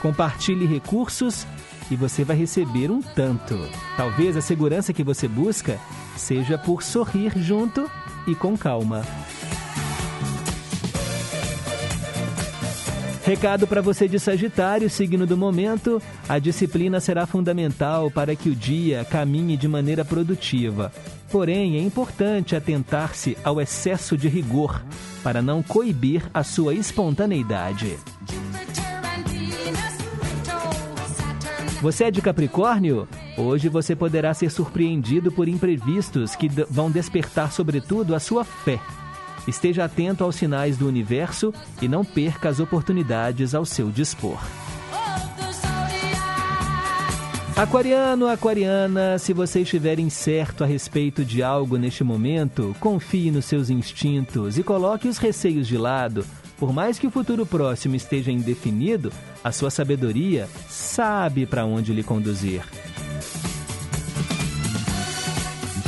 [0.00, 1.46] Compartilhe recursos
[1.92, 3.68] e você vai receber um tanto.
[3.96, 5.78] Talvez a segurança que você busca
[6.16, 7.90] seja por sorrir junto
[8.26, 9.02] e com calma.
[13.24, 18.54] Recado para você de Sagitário, signo do momento: a disciplina será fundamental para que o
[18.54, 20.90] dia caminhe de maneira produtiva.
[21.30, 24.82] Porém, é importante atentar-se ao excesso de rigor
[25.22, 27.96] para não coibir a sua espontaneidade.
[31.82, 33.08] Você é de Capricórnio?
[33.36, 38.78] Hoje você poderá ser surpreendido por imprevistos que vão despertar, sobretudo, a sua fé.
[39.48, 44.38] Esteja atento aos sinais do universo e não perca as oportunidades ao seu dispor.
[47.56, 53.70] Aquariano, aquariana, se você estiver incerto a respeito de algo neste momento, confie nos seus
[53.70, 56.24] instintos e coloque os receios de lado.
[56.62, 62.04] Por mais que o futuro próximo esteja indefinido, a sua sabedoria sabe para onde lhe
[62.04, 62.62] conduzir.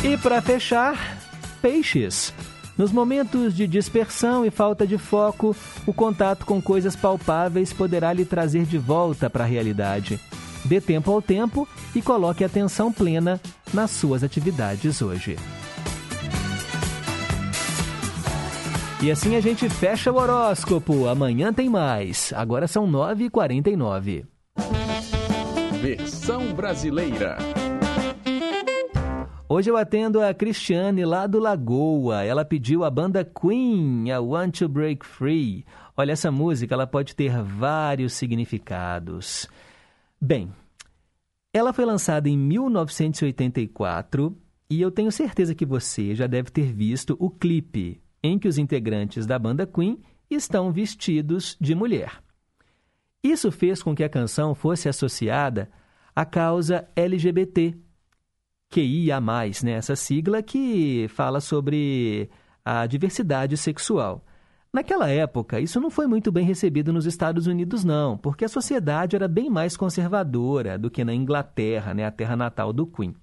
[0.03, 1.17] E para fechar,
[1.63, 2.35] peixes.
[2.77, 5.55] Nos momentos de dispersão e falta de foco,
[5.87, 10.19] o contato com coisas palpáveis poderá lhe trazer de volta para a realidade.
[10.65, 13.41] Dê tempo ao tempo e coloque atenção plena
[13.73, 15.37] nas suas atividades hoje.
[19.03, 21.07] E assim a gente fecha o horóscopo.
[21.09, 22.33] Amanhã tem mais.
[22.35, 24.25] Agora são 9h49.
[25.83, 27.37] Versão brasileira.
[29.47, 32.25] Hoje eu atendo a Cristiane lá do Lagoa.
[32.25, 35.67] Ela pediu a banda Queen, a Want to Break Free.
[35.97, 39.47] Olha, essa música ela pode ter vários significados.
[40.19, 40.51] Bem,
[41.53, 44.35] ela foi lançada em 1984
[44.71, 48.57] e eu tenho certeza que você já deve ter visto o clipe em que os
[48.57, 52.23] integrantes da banda Queen estão vestidos de mulher.
[53.23, 55.71] Isso fez com que a canção fosse associada
[56.17, 57.77] à causa LGBT,
[58.71, 59.21] QIA+,
[59.63, 59.73] né?
[59.73, 62.31] essa sigla que fala sobre
[62.65, 64.25] a diversidade sexual.
[64.73, 69.15] Naquela época, isso não foi muito bem recebido nos Estados Unidos, não, porque a sociedade
[69.15, 73.15] era bem mais conservadora do que na Inglaterra, né, a terra natal do Queen.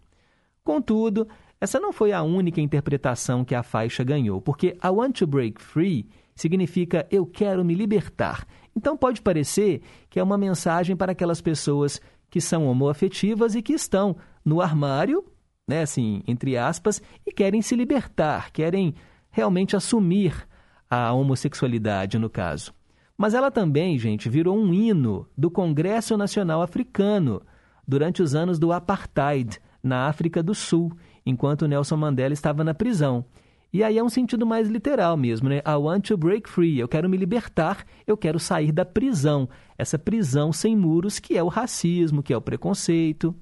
[0.63, 1.27] Contudo,
[1.61, 5.61] essa não foi a única interpretação que a faixa ganhou, porque a Want to Break
[5.61, 8.47] Free significa eu quero me libertar.
[8.75, 12.01] Então pode parecer que é uma mensagem para aquelas pessoas
[12.31, 15.23] que são homoafetivas e que estão no armário,
[15.67, 18.95] né, assim, entre aspas, e querem se libertar, querem
[19.29, 20.47] realmente assumir
[20.89, 22.73] a homossexualidade no caso.
[23.15, 27.39] Mas ela também, gente, virou um hino do Congresso Nacional Africano
[27.87, 30.91] durante os anos do apartheid na África do Sul,
[31.31, 33.25] enquanto Nelson Mandela estava na prisão.
[33.73, 35.59] E aí é um sentido mais literal mesmo, né?
[35.65, 36.77] I want to break free.
[36.77, 39.47] Eu quero me libertar, eu quero sair da prisão.
[39.77, 43.33] Essa prisão sem muros que é o racismo, que é o preconceito.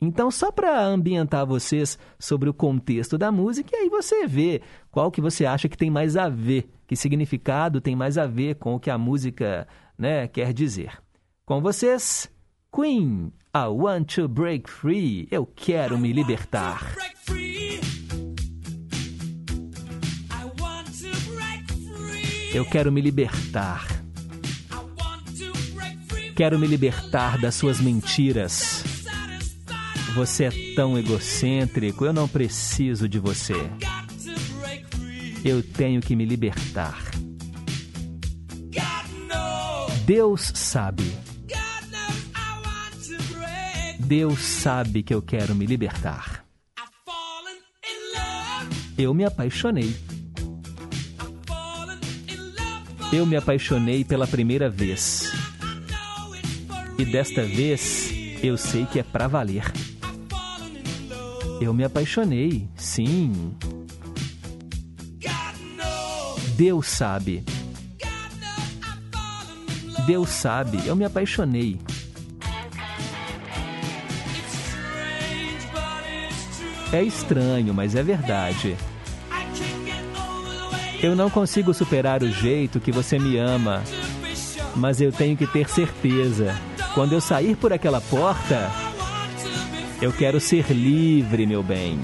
[0.00, 5.10] Então, só para ambientar vocês sobre o contexto da música, e aí você vê qual
[5.10, 8.74] que você acha que tem mais a ver, que significado tem mais a ver com
[8.74, 9.66] o que a música
[9.98, 10.98] né, quer dizer.
[11.44, 12.30] Com vocês,
[12.72, 15.26] Queen, I want to break free.
[15.32, 16.94] Eu quero me libertar.
[22.54, 23.84] Eu quero me libertar.
[26.36, 28.84] Quero me libertar das suas mentiras.
[30.14, 33.68] Você é tão egocêntrico, eu não preciso de você.
[35.44, 37.10] Eu tenho que me libertar.
[40.06, 41.27] Deus sabe.
[44.08, 46.42] Deus sabe que eu quero me libertar.
[48.96, 49.94] Eu me apaixonei.
[53.12, 55.30] Eu me apaixonei pela primeira vez.
[56.98, 58.10] E desta vez
[58.42, 59.70] eu sei que é para valer.
[61.60, 63.54] Eu me apaixonei, sim.
[66.56, 67.44] Deus sabe.
[70.06, 71.78] Deus sabe, eu me apaixonei.
[76.92, 78.76] É estranho, mas é verdade.
[81.02, 83.82] Eu não consigo superar o jeito que você me ama,
[84.74, 86.56] mas eu tenho que ter certeza.
[86.94, 88.70] Quando eu sair por aquela porta,
[90.00, 92.00] eu quero ser livre, meu bem.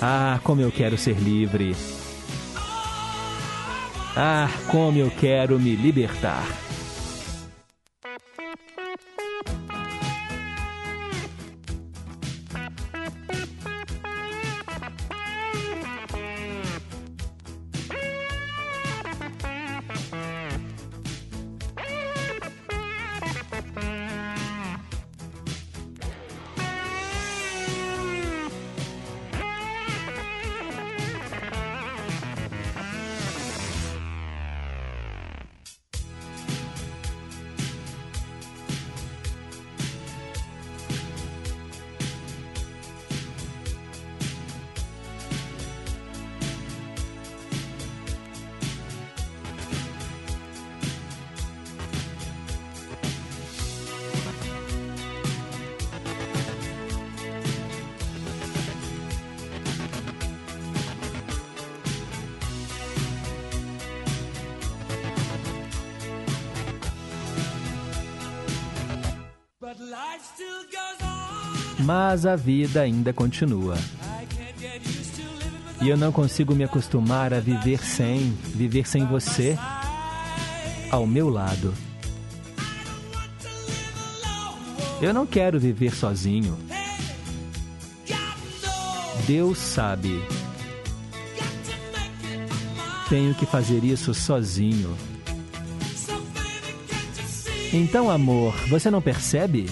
[0.00, 1.74] Ah, como eu quero ser livre.
[4.16, 6.46] Ah, como eu quero me libertar.
[72.20, 73.78] Mas a vida ainda continua.
[75.80, 79.56] E eu não consigo me acostumar a viver sem, viver sem você
[80.90, 81.72] ao meu lado.
[85.00, 86.58] Eu não quero viver sozinho.
[89.26, 90.22] Deus sabe.
[93.08, 94.94] Tenho que fazer isso sozinho.
[97.72, 99.70] Então, amor, você não percebe?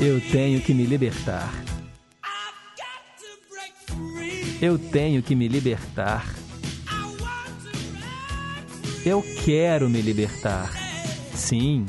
[0.00, 1.52] Eu tenho que me libertar.
[4.62, 6.24] Eu tenho que me libertar.
[9.04, 10.70] Eu quero me libertar.
[11.34, 11.84] Sim.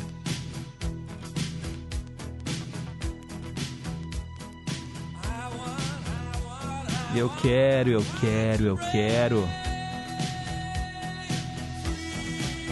[7.16, 9.48] Eu quero, eu quero, eu quero.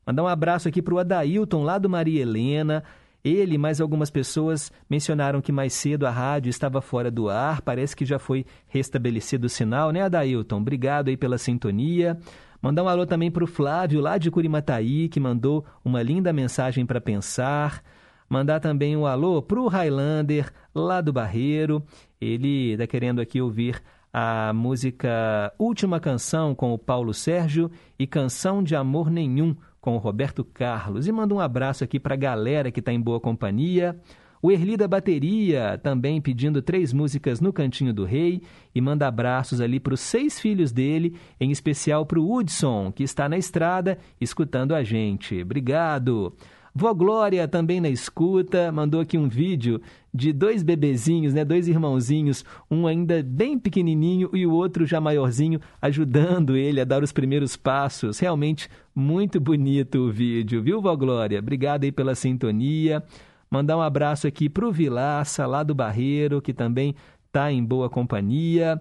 [0.06, 2.84] Mandar um abraço aqui para o Adailton lá do Maria Helena.
[3.24, 7.62] Ele e mais algumas pessoas mencionaram que mais cedo a rádio estava fora do ar.
[7.62, 10.58] Parece que já foi restabelecido o sinal, né, Adailton?
[10.58, 12.18] Obrigado aí pela sintonia.
[12.62, 16.86] Mandar um alô também para o Flávio, lá de Curimataí, que mandou uma linda mensagem
[16.86, 17.84] para pensar.
[18.30, 21.84] Mandar também um alô para o Highlander, lá do Barreiro.
[22.20, 28.64] Ele está querendo aqui ouvir a música Última Canção com o Paulo Sérgio e Canção
[28.64, 29.56] de Amor Nenhum
[29.88, 31.08] com o Roberto Carlos.
[31.08, 33.98] E manda um abraço aqui para a galera que está em boa companhia.
[34.42, 38.42] O Erli da Bateria também pedindo três músicas no Cantinho do Rei
[38.76, 43.02] e manda abraços ali para os seis filhos dele, em especial para o Hudson, que
[43.02, 45.42] está na estrada escutando a gente.
[45.42, 46.34] Obrigado.
[46.80, 49.82] Vó Glória também na escuta, mandou aqui um vídeo
[50.14, 55.60] de dois bebezinhos, né, dois irmãozinhos, um ainda bem pequenininho e o outro já maiorzinho,
[55.82, 58.20] ajudando ele a dar os primeiros passos.
[58.20, 61.40] Realmente muito bonito o vídeo, viu, Vó Glória?
[61.40, 63.02] Obrigado aí pela sintonia.
[63.50, 66.94] Mandar um abraço aqui para o Vilaça, lá do Barreiro, que também
[67.26, 68.80] está em boa companhia.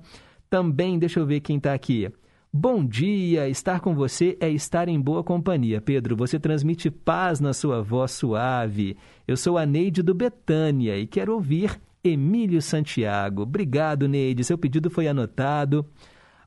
[0.50, 2.10] Também, deixa eu ver quem está aqui.
[2.58, 5.78] Bom dia, estar com você é estar em boa companhia.
[5.78, 8.96] Pedro, você transmite paz na sua voz suave.
[9.28, 13.42] Eu sou a Neide do Betânia e quero ouvir Emílio Santiago.
[13.42, 15.84] Obrigado, Neide, seu pedido foi anotado.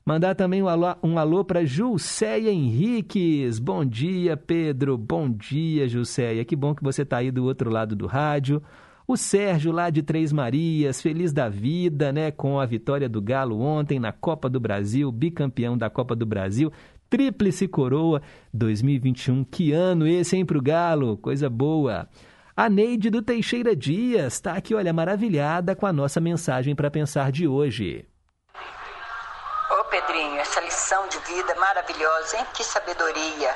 [0.04, 3.60] Mandar também um alô, um alô para Julceia Henriques.
[3.60, 4.98] Bom dia, Pedro.
[4.98, 6.44] Bom dia, Julceia.
[6.44, 8.60] Que bom que você está aí do outro lado do rádio.
[9.10, 12.30] O Sérgio, lá de Três Marias, feliz da vida, né?
[12.30, 16.70] Com a vitória do Galo ontem na Copa do Brasil, bicampeão da Copa do Brasil,
[17.08, 18.22] tríplice coroa
[18.54, 19.42] 2021.
[19.42, 21.16] Que ano esse, hein, pro Galo?
[21.16, 22.08] Coisa boa.
[22.56, 27.32] A Neide do Teixeira Dias está aqui, olha, maravilhada com a nossa mensagem para pensar
[27.32, 28.04] de hoje.
[29.90, 32.46] Pedrinho, essa lição de vida maravilhosa, hein?
[32.54, 33.52] Que sabedoria.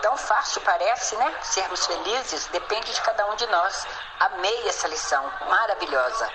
[0.00, 1.34] Tão fácil parece, né?
[1.42, 3.86] Sermos felizes depende de cada um de nós.
[4.18, 6.30] Amei essa lição, maravilhosa.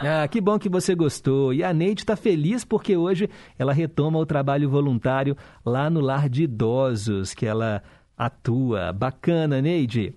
[0.00, 1.54] Ah, que bom que você gostou.
[1.54, 6.28] E a Neide está feliz porque hoje ela retoma o trabalho voluntário lá no lar
[6.28, 7.84] de idosos que ela
[8.18, 8.92] atua.
[8.92, 10.16] Bacana, Neide.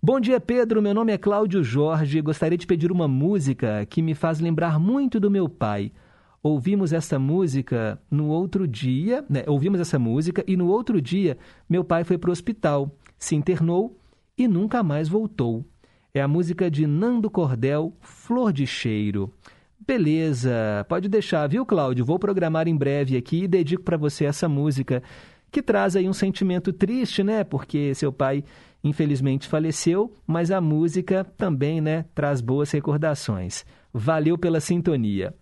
[0.00, 0.80] Bom dia, Pedro.
[0.80, 2.20] Meu nome é Cláudio Jorge.
[2.20, 5.90] Gostaria de pedir uma música que me faz lembrar muito do meu pai
[6.42, 9.44] ouvimos essa música no outro dia, né?
[9.46, 11.38] ouvimos essa música e no outro dia
[11.68, 13.96] meu pai foi para o hospital, se internou
[14.36, 15.64] e nunca mais voltou.
[16.12, 19.32] É a música de Nando Cordel, Flor de Cheiro.
[19.84, 22.04] Beleza, pode deixar, viu, Cláudio?
[22.04, 25.02] Vou programar em breve aqui e dedico para você essa música
[25.50, 27.44] que traz aí um sentimento triste, né?
[27.44, 28.44] Porque seu pai
[28.82, 33.64] infelizmente faleceu, mas a música também, né, traz boas recordações.
[33.92, 35.34] Valeu pela sintonia.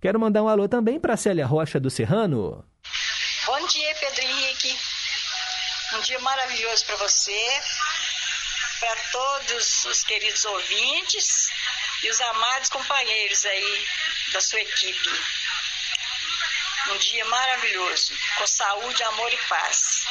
[0.00, 2.64] Quero mandar um alô também para Célia Rocha do Serrano.
[3.46, 4.78] Bom dia, Pedro Henrique.
[5.94, 7.60] Um dia maravilhoso para você,
[8.78, 11.48] para todos os queridos ouvintes
[12.04, 13.86] e os amados companheiros aí
[14.32, 15.10] da sua equipe.
[16.90, 20.04] Um dia maravilhoso, com saúde, amor e paz.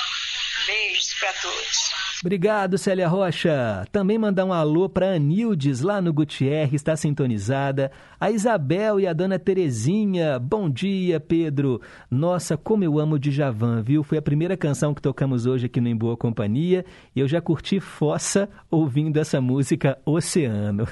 [0.65, 2.07] Beijos para todos.
[2.21, 3.85] Obrigado, Célia Rocha.
[3.91, 7.91] Também mandar um alô para Anildes, lá no Gutierre, está sintonizada.
[8.19, 10.39] A Isabel e a dona Terezinha.
[10.39, 11.79] Bom dia, Pedro.
[12.09, 14.03] Nossa, como eu amo Djavan, viu?
[14.03, 16.83] Foi a primeira canção que tocamos hoje aqui no Em Boa Companhia
[17.15, 20.87] e eu já curti fossa ouvindo essa música Oceano.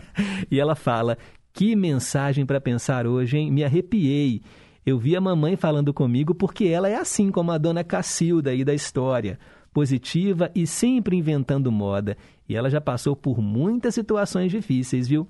[0.50, 1.18] e ela fala:
[1.52, 3.50] que mensagem para pensar hoje, hein?
[3.50, 4.40] Me arrepiei.
[4.84, 8.64] Eu vi a mamãe falando comigo porque ela é assim como a dona Cacilda aí
[8.64, 9.38] da história
[9.72, 12.16] positiva e sempre inventando moda.
[12.48, 15.26] E ela já passou por muitas situações difíceis, viu?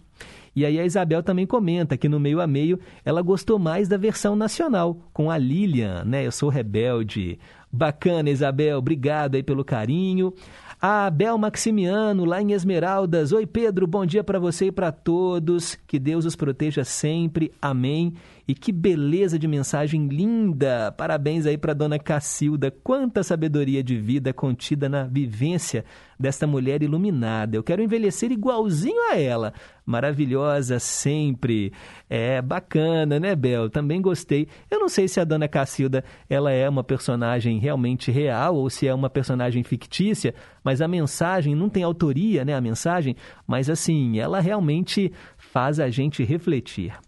[0.56, 3.96] E aí a Isabel também comenta que no meio a meio ela gostou mais da
[3.96, 6.26] versão nacional, com a Lilian, né?
[6.26, 7.38] Eu sou rebelde.
[7.70, 10.32] Bacana, Isabel, obrigado aí pelo carinho.
[10.80, 13.32] A Abel Maximiano, lá em Esmeraldas.
[13.32, 15.78] Oi, Pedro, bom dia para você e para todos.
[15.86, 17.52] Que Deus os proteja sempre.
[17.60, 18.14] Amém.
[18.50, 20.90] E que beleza de mensagem linda!
[20.98, 22.68] Parabéns aí para dona Cacilda.
[22.68, 25.84] Quanta sabedoria de vida contida na vivência
[26.18, 27.56] desta mulher iluminada.
[27.56, 29.52] Eu quero envelhecer igualzinho a ela.
[29.86, 31.72] Maravilhosa sempre.
[32.08, 33.70] É bacana, né, Bel?
[33.70, 34.48] Também gostei.
[34.68, 38.84] Eu não sei se a dona Cacilda ela é uma personagem realmente real ou se
[38.84, 40.34] é uma personagem fictícia,
[40.64, 43.14] mas a mensagem não tem autoria, né, a mensagem,
[43.46, 46.98] mas assim, ela realmente faz a gente refletir.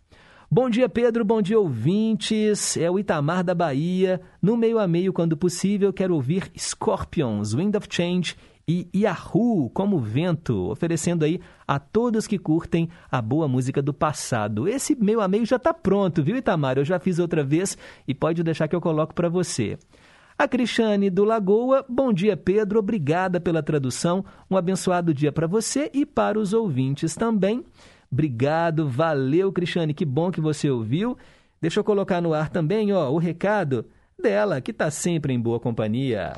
[0.54, 1.24] Bom dia, Pedro.
[1.24, 2.76] Bom dia, ouvintes.
[2.76, 4.20] É o Itamar da Bahia.
[4.42, 8.36] No meio a meio, quando possível, quero ouvir Scorpions, Wind of Change
[8.68, 14.68] e Yahoo como vento, oferecendo aí a todos que curtem a boa música do passado.
[14.68, 16.76] Esse meio a meio já está pronto, viu, Itamar?
[16.76, 19.78] Eu já fiz outra vez e pode deixar que eu coloco para você.
[20.36, 24.22] A Cristiane do Lagoa, bom dia Pedro, obrigada pela tradução.
[24.50, 27.64] Um abençoado dia para você e para os ouvintes também.
[28.12, 31.16] Obrigado, valeu Cristiane, que bom que você ouviu.
[31.62, 33.90] Deixa eu colocar no ar também, ó, o recado
[34.20, 36.34] dela, que está sempre em boa companhia.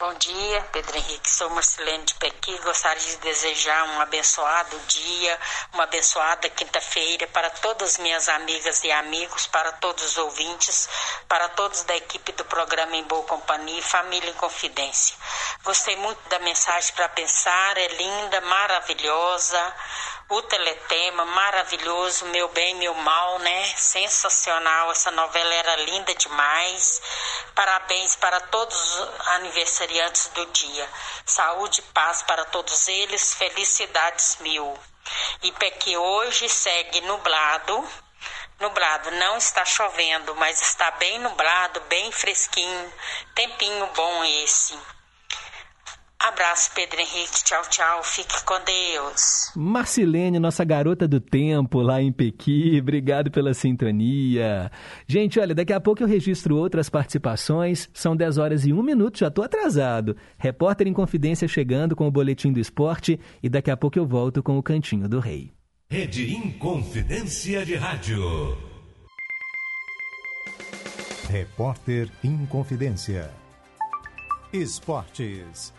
[0.00, 1.30] Bom dia, Pedro Henrique.
[1.30, 2.58] Sou Marcelene de Pequi.
[2.64, 5.38] Gostaria de desejar um abençoado dia,
[5.72, 10.88] uma abençoada quinta-feira para todas as minhas amigas e amigos, para todos os ouvintes,
[11.28, 15.16] para todos da equipe do programa Em Boa Companhia e Família em Confidência.
[15.62, 19.74] Gostei muito da mensagem para pensar, é linda, maravilhosa
[20.32, 23.64] o teletema maravilhoso, Meu Bem, Meu Mal, né?
[23.76, 27.02] Sensacional, essa novela era linda demais.
[27.54, 30.88] Parabéns para todos os aniversariantes do dia.
[31.26, 34.74] Saúde e paz para todos eles, felicidades mil.
[35.42, 37.86] E que hoje segue nublado,
[38.58, 42.94] nublado, não está chovendo, mas está bem nublado, bem fresquinho,
[43.34, 44.78] tempinho bom esse.
[46.22, 47.42] Abraço, Pedro Henrique.
[47.42, 48.02] Tchau, tchau.
[48.04, 49.50] Fique com Deus.
[49.56, 52.78] Marcilene, nossa garota do tempo lá em Pequi.
[52.80, 54.70] Obrigado pela sintonia.
[55.04, 57.90] Gente, olha, daqui a pouco eu registro outras participações.
[57.92, 60.16] São 10 horas e 1 minuto, já estou atrasado.
[60.38, 64.44] Repórter em Confidência chegando com o Boletim do Esporte e daqui a pouco eu volto
[64.44, 65.52] com o Cantinho do Rei.
[65.90, 68.56] Rede Inconfidência de Rádio.
[71.28, 73.30] Repórter Inconfidência.
[74.52, 75.72] Esportes.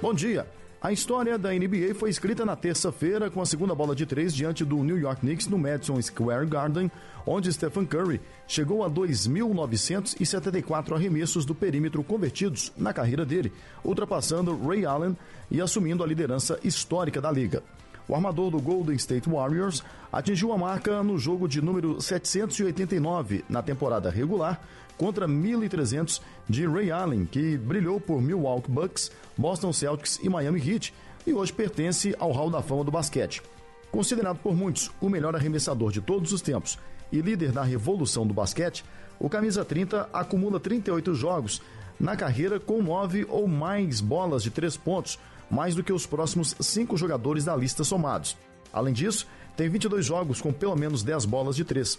[0.00, 0.44] Bom dia.
[0.82, 4.64] A história da NBA foi escrita na terça-feira com a segunda bola de três diante
[4.64, 6.90] do New York Knicks no Madison Square Garden,
[7.24, 13.52] onde Stephen Curry chegou a 2.974 arremessos do perímetro convertidos na carreira dele,
[13.84, 15.16] ultrapassando Ray Allen
[15.48, 17.62] e assumindo a liderança histórica da liga.
[18.08, 23.62] O armador do Golden State Warriors atingiu a marca no jogo de número 789 na
[23.62, 24.60] temporada regular,
[25.02, 30.94] contra 1.300 de Ray Allen, que brilhou por Milwaukee Bucks, Boston Celtics e Miami Heat
[31.26, 33.42] e hoje pertence ao Hall da Fama do basquete.
[33.90, 36.78] Considerado por muitos o melhor arremessador de todos os tempos
[37.10, 38.84] e líder da revolução do basquete,
[39.18, 41.60] o camisa 30 acumula 38 jogos
[41.98, 45.18] na carreira com nove ou mais bolas de três pontos,
[45.50, 48.36] mais do que os próximos cinco jogadores da lista somados.
[48.72, 49.26] Além disso,
[49.56, 51.98] tem 22 jogos com pelo menos 10 bolas de três.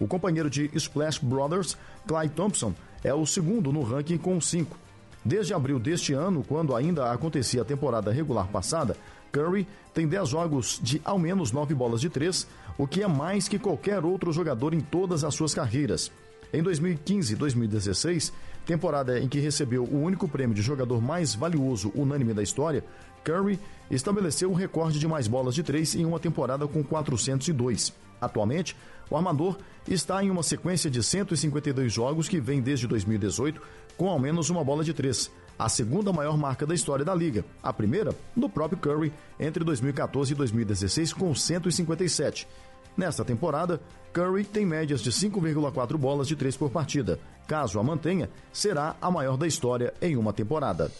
[0.00, 1.76] O companheiro de Splash Brothers,
[2.06, 4.76] Clyde Thompson, é o segundo no ranking com 5.
[5.24, 8.96] Desde abril deste ano, quando ainda acontecia a temporada regular passada,
[9.32, 13.48] Curry tem 10 jogos de ao menos 9 bolas de 3, o que é mais
[13.48, 16.10] que qualquer outro jogador em todas as suas carreiras.
[16.52, 18.32] Em 2015 e 2016,
[18.64, 22.84] temporada em que recebeu o único prêmio de jogador mais valioso unânime da história,
[23.24, 23.58] Curry
[23.90, 27.92] estabeleceu o recorde de mais bolas de 3 em uma temporada com 402.
[28.20, 28.76] Atualmente,
[29.10, 33.60] o armador está em uma sequência de 152 jogos que vem desde 2018
[33.96, 37.44] com ao menos uma bola de três, a segunda maior marca da história da liga.
[37.62, 42.48] A primeira, do próprio Curry, entre 2014 e 2016, com 157.
[42.96, 43.80] Nesta temporada,
[44.12, 47.18] Curry tem médias de 5,4 bolas de três por partida.
[47.46, 50.90] Caso a mantenha, será a maior da história em uma temporada.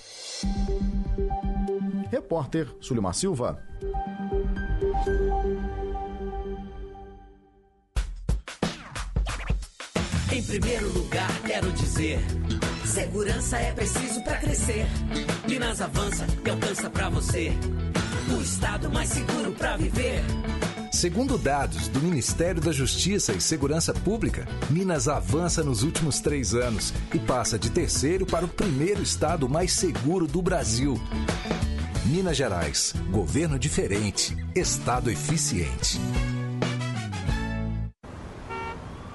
[2.10, 3.62] Repórter Sulimar Silva.
[10.34, 12.18] Em primeiro lugar, quero dizer:
[12.84, 14.84] segurança é preciso para crescer.
[15.48, 17.52] Minas avança e alcança para você
[18.36, 20.24] o estado mais seguro para viver.
[20.90, 26.92] Segundo dados do Ministério da Justiça e Segurança Pública, Minas avança nos últimos três anos
[27.14, 31.00] e passa de terceiro para o primeiro estado mais seguro do Brasil.
[32.06, 36.00] Minas Gerais, governo diferente, estado eficiente.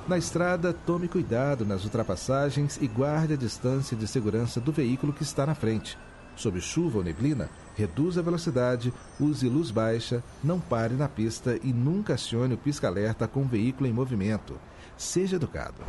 [0.09, 5.21] Na estrada, tome cuidado nas ultrapassagens e guarde a distância de segurança do veículo que
[5.21, 5.95] está na frente.
[6.35, 11.71] Sob chuva ou neblina, reduza a velocidade, use luz baixa, não pare na pista e
[11.71, 14.59] nunca acione o pisca-alerta com o veículo em movimento.
[14.97, 15.83] Seja educado.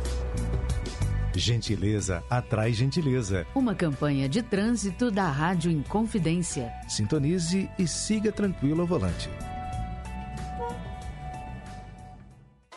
[1.33, 3.47] Gentileza atrai gentileza.
[3.55, 6.71] Uma campanha de trânsito da Rádio Inconfidência.
[6.87, 9.31] Sintonize e siga tranquilo ao volante.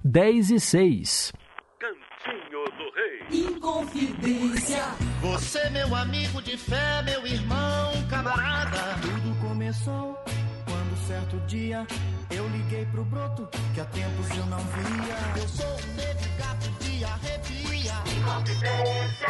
[0.04, 1.32] 10 e 6.
[1.80, 3.46] Cantinho do Rei.
[3.46, 4.84] Inconfidência.
[5.22, 9.00] Você, meu amigo de fé, meu irmão, camarada.
[9.02, 10.22] Tudo começou
[10.66, 11.88] quando certo dia
[12.30, 15.42] eu liguei pro broto que há tempos eu não via.
[15.42, 17.94] Eu sou um negro gato de arrepia.
[18.18, 19.28] Inconfidência.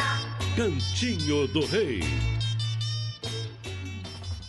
[0.56, 2.35] Cantinho do Rei.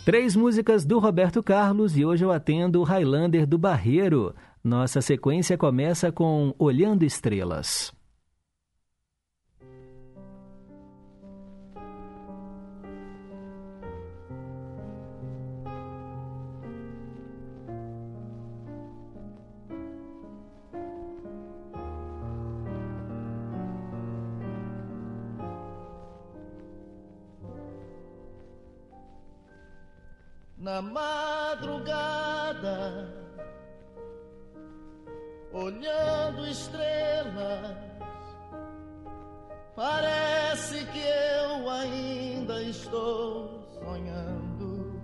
[0.08, 4.34] Três músicas do Roberto Carlos e hoje eu atendo o Highlander do Barreiro.
[4.64, 7.92] Nossa sequência começa com Olhando Estrelas.
[30.68, 31.96] Na madrugada,
[35.50, 37.74] olhando estrelas,
[39.74, 45.00] parece que eu ainda estou sonhando.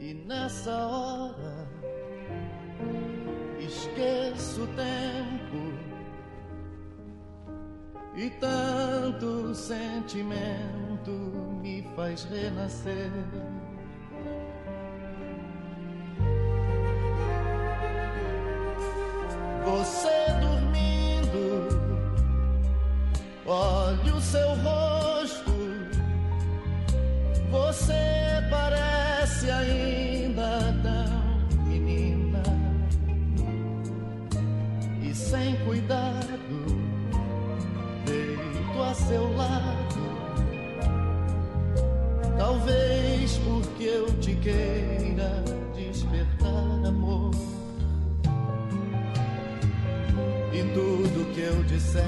[0.00, 1.68] E nessa hora,
[3.60, 5.62] esqueço o tempo
[8.16, 13.10] e tanto sentimento me faz renascer.
[19.64, 21.68] Você dormindo,
[23.46, 25.52] olhe o seu rosto.
[27.50, 27.92] Você
[28.50, 32.42] parece ainda tão menina
[35.00, 36.32] e sem cuidado
[38.04, 39.91] deito a seu lado.
[42.44, 45.44] Talvez porque eu te queira
[45.76, 47.30] despertar amor.
[50.52, 52.02] E tudo que eu disser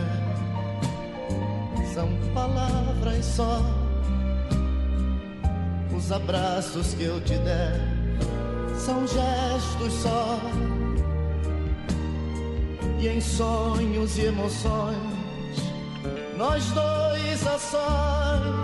[1.95, 3.61] são palavras só.
[5.97, 7.81] Os abraços que eu te der
[8.77, 10.41] são gestos só.
[12.99, 15.15] E em sonhos e emoções
[16.37, 18.64] nós dois a sós,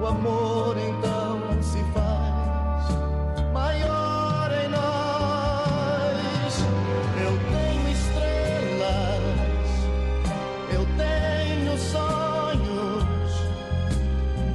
[0.00, 2.84] o amor então se faz
[3.52, 6.52] maior em nós.
[7.22, 9.22] Eu tenho estrelas,
[10.72, 13.32] eu tenho sonhos,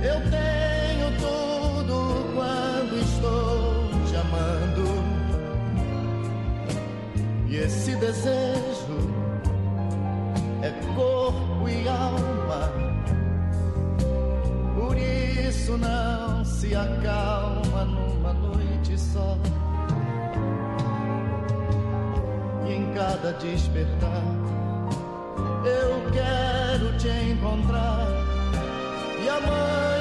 [0.01, 1.95] eu tenho tudo
[2.35, 4.87] quando estou te amando.
[7.47, 8.99] E esse desejo
[10.61, 12.90] é corpo e alma.
[15.51, 19.37] Isso não se acalma numa noite só.
[22.65, 24.23] E em cada despertar,
[25.65, 28.07] eu quero te encontrar
[29.21, 30.00] e amanhecer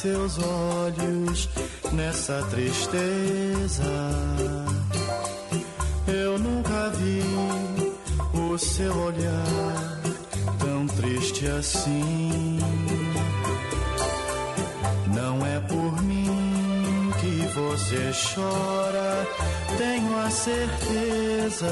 [0.00, 1.48] seus olhos
[1.92, 3.84] nessa tristeza?
[6.08, 7.22] Eu nunca vi
[8.32, 10.00] o seu olhar
[10.58, 12.58] tão triste assim.
[15.14, 19.26] Não é por mim que você chora,
[19.76, 21.66] tenho a certeza.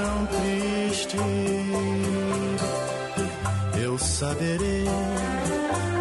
[0.00, 1.16] Tão triste,
[3.82, 4.84] eu saberei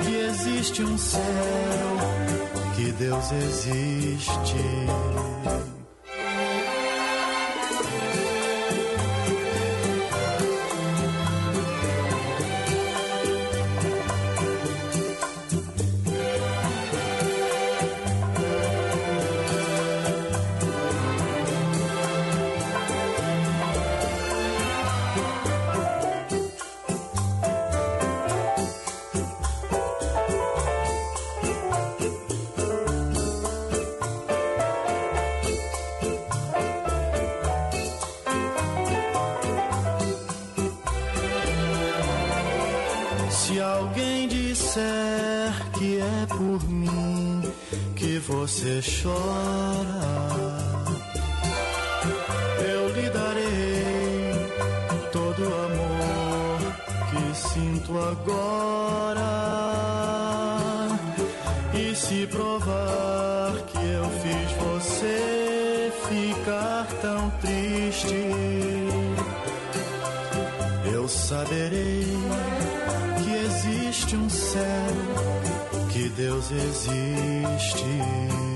[0.04, 1.22] que existe um céu,
[2.76, 4.56] que Deus existe.
[48.82, 50.00] Chora,
[52.64, 54.34] eu lhe darei
[55.12, 56.60] todo o amor
[57.10, 59.30] que sinto agora.
[61.74, 68.30] E se provar que eu fiz você ficar tão triste,
[70.94, 72.06] eu saberei
[73.24, 74.94] que existe um céu,
[75.92, 78.49] que Deus existe.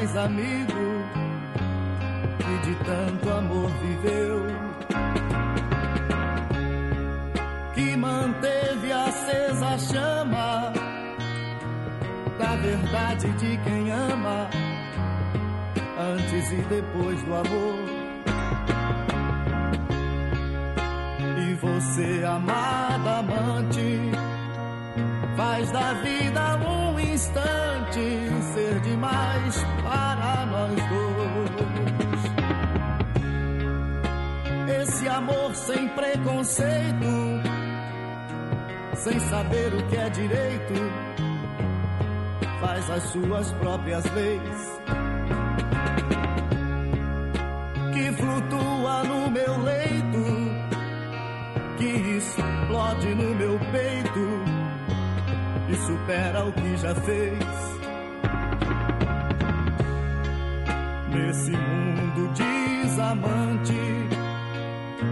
[0.00, 1.04] Demais amigo,
[2.38, 4.46] que de tanto amor viveu,
[7.74, 10.72] que manteve acesa a chama
[12.38, 14.48] da verdade de quem ama,
[15.98, 18.00] antes e depois do amor.
[21.46, 24.10] E você, amada amante,
[25.36, 26.59] faz da vida
[35.20, 37.42] amor sem preconceito,
[38.94, 40.74] sem saber o que é direito,
[42.60, 44.80] faz as suas próprias leis.
[47.92, 50.24] Que flutua no meu leito,
[51.76, 54.26] que explode no meu peito
[55.68, 57.44] e supera o que já fez.
[61.10, 63.79] Nesse mundo desamante,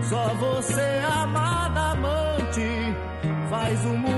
[0.08, 2.96] só você, amada amante,
[3.50, 4.17] faz o mundo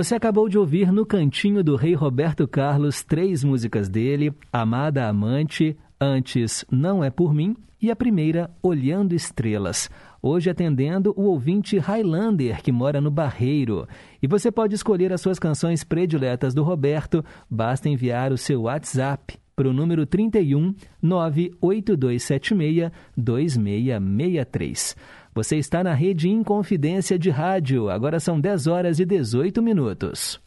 [0.00, 5.76] Você acabou de ouvir no cantinho do Rei Roberto Carlos três músicas dele: Amada Amante,
[6.00, 9.90] Antes Não É Por Mim e a primeira, Olhando Estrelas.
[10.22, 13.86] Hoje atendendo o ouvinte Highlander, que mora no Barreiro.
[14.22, 19.38] E você pode escolher as suas canções prediletas do Roberto, basta enviar o seu WhatsApp
[19.54, 24.96] para o número 31 98276 2663.
[25.40, 27.88] Você está na rede Inconfidência de Rádio.
[27.88, 30.38] Agora são 10 horas e 18 minutos.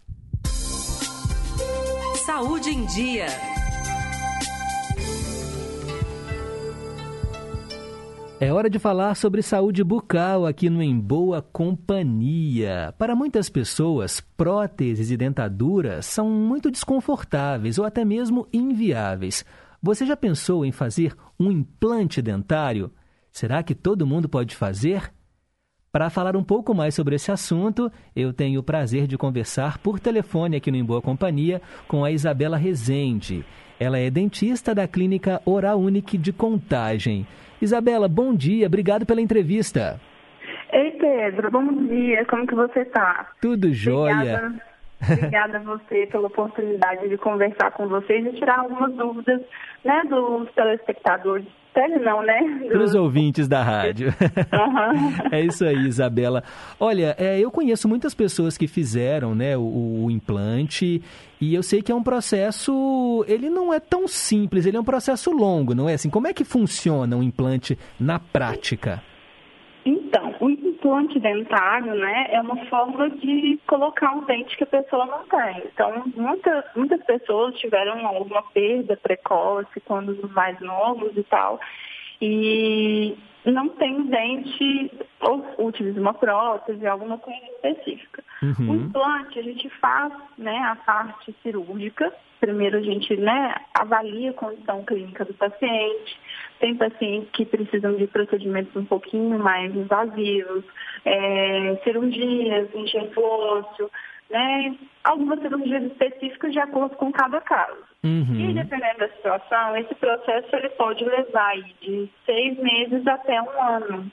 [2.23, 3.25] Saúde em Dia.
[8.39, 12.93] É hora de falar sobre saúde bucal aqui no Em Boa Companhia.
[12.95, 19.43] Para muitas pessoas, próteses e dentaduras são muito desconfortáveis ou até mesmo inviáveis.
[19.81, 22.91] Você já pensou em fazer um implante dentário?
[23.33, 25.11] Será que todo mundo pode fazer?
[25.91, 29.99] Para falar um pouco mais sobre esse assunto, eu tenho o prazer de conversar por
[29.99, 33.43] telefone aqui no Em Boa Companhia com a Isabela Rezende.
[33.79, 37.25] Ela é dentista da clínica Oral Unique de Contagem.
[37.59, 39.99] Isabela, bom dia, obrigado pela entrevista.
[40.71, 43.31] Ei, Pedro, bom dia, como que você tá?
[43.41, 44.13] Tudo jóia.
[44.13, 44.61] Obrigada,
[45.11, 49.41] obrigada a você pela oportunidade de conversar com vocês e tirar algumas dúvidas,
[49.83, 51.47] né, dos telespectadores.
[51.73, 52.39] Tele não, né?
[52.67, 54.13] Para os ouvintes da rádio.
[54.53, 55.13] Aham.
[55.31, 56.43] é isso aí, Isabela.
[56.79, 61.01] Olha, é, eu conheço muitas pessoas que fizeram né, o, o implante
[61.41, 64.83] e eu sei que é um processo, ele não é tão simples, ele é um
[64.83, 66.09] processo longo, não é assim?
[66.09, 69.01] Como é que funciona um implante na prática?
[70.83, 75.63] Implante dentário, né, é uma forma de colocar um dente que a pessoa não tem.
[75.73, 81.57] Então, muitas, muitas pessoas tiveram alguma perda precoce quando mais novos e tal,
[82.21, 88.23] e não tem dente, ou utiliza uma prótese, alguma coisa específica.
[88.69, 92.13] O implante, a gente faz né, a parte cirúrgica.
[92.39, 96.19] Primeiro a gente né, avalia a condição clínica do paciente.
[96.59, 100.63] Tem pacientes que precisam de procedimentos um pouquinho mais invasivos,
[101.05, 103.89] é, cirurgias, enxerto ósseo,
[104.33, 107.83] né, algumas cirurgias específicas de acordo com cada caso.
[108.03, 108.49] Uhum.
[108.49, 114.11] E dependendo da situação, esse processo ele pode levar de seis meses até um ano.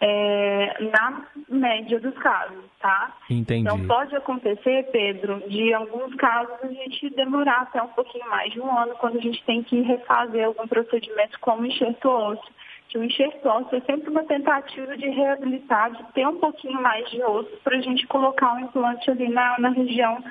[0.00, 3.16] é, na média dos casos, tá?
[3.30, 3.62] Entendi.
[3.62, 8.60] Então pode acontecer, Pedro, de alguns casos a gente demorar até um pouquinho mais de
[8.60, 12.52] um ano quando a gente tem que refazer algum procedimento como enxerto ósseo.
[12.94, 17.10] Que o enxerto ósseo é sempre uma tentativa de reabilitar, de ter um pouquinho mais
[17.10, 20.22] de osso para a gente colocar um implante ali na, na região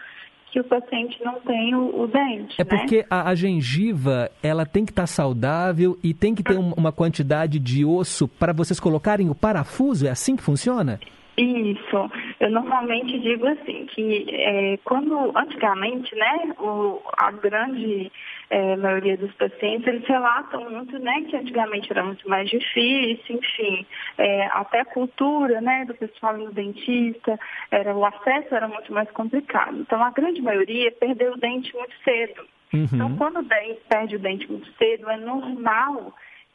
[0.50, 2.56] que o paciente não tem o, o dente.
[2.58, 2.70] É né?
[2.70, 6.94] porque a, a gengiva, ela tem que estar saudável e tem que ter um- uma
[6.94, 10.08] quantidade de osso para vocês colocarem o parafuso?
[10.08, 11.02] É assim que funciona?
[11.36, 12.12] Isso.
[12.40, 18.10] Eu normalmente digo assim, que é, quando antigamente, né, o, a grande
[18.50, 23.86] é, maioria dos pacientes, eles relatam muito, né, que antigamente era muito mais difícil, enfim,
[24.18, 27.40] é, até a cultura, né, do pessoal no dentista,
[27.72, 29.80] era, o acesso era muito mais complicado.
[29.80, 32.46] Então, a grande maioria perdeu o dente muito cedo.
[32.74, 36.12] Então, quando o dente perde o dente muito cedo, é normal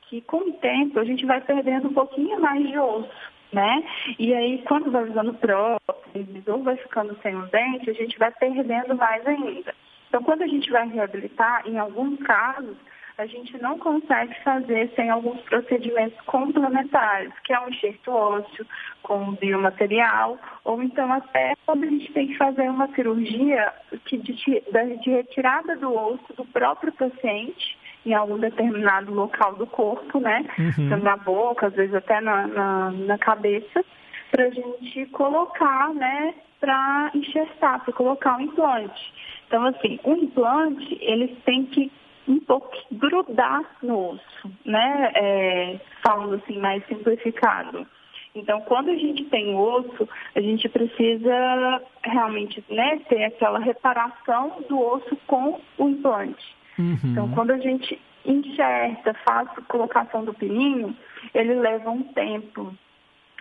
[0.08, 3.84] que com o tempo a gente vai perdendo um pouquinho mais de osso, né?
[4.18, 8.32] E aí, quando vai usando próteses ou vai ficando sem o dente, a gente vai
[8.32, 9.74] perdendo mais ainda.
[10.08, 12.76] Então, quando a gente vai reabilitar, em alguns casos,
[13.18, 18.64] a gente não consegue fazer sem alguns procedimentos complementares, que é um enxerto ósseo
[19.02, 23.72] com biomaterial, ou então até quando a gente tem que fazer uma cirurgia
[24.04, 27.76] que de, de retirada do osso do próprio paciente
[28.06, 30.44] em algum determinado local do corpo, né?
[30.56, 30.86] Uhum.
[30.86, 33.84] Então, na boca, às vezes até na, na, na cabeça,
[34.30, 39.12] para a gente colocar, né, para enxertar, para colocar um implante.
[39.48, 41.90] Então, assim, o implante, eles têm que
[42.28, 45.10] um pouco grudar no osso, né?
[45.14, 47.86] É, falando assim, mais simplificado.
[48.34, 50.06] Então, quando a gente tem osso,
[50.36, 56.54] a gente precisa realmente né, ter aquela reparação do osso com o implante.
[57.06, 60.94] Então, quando a gente enxerta, faz a colocação do pininho,
[61.34, 62.72] ele leva um tempo.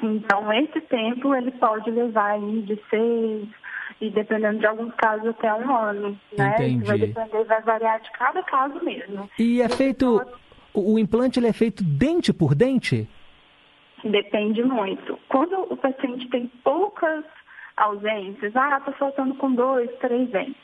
[0.01, 3.47] Então, esse tempo ele pode levar aí de seis
[3.99, 6.55] e dependendo de alguns casos até um ano, né?
[6.59, 7.07] Isso vai Entendi.
[7.07, 9.29] depender, vai variar de cada caso mesmo.
[9.39, 10.21] E é feito.
[10.73, 13.09] O, o implante ele é feito dente por dente?
[14.03, 15.17] Depende muito.
[15.27, 17.25] Quando o paciente tem poucas
[17.75, 20.55] ausências, ah, tá faltando com dois, três dentes.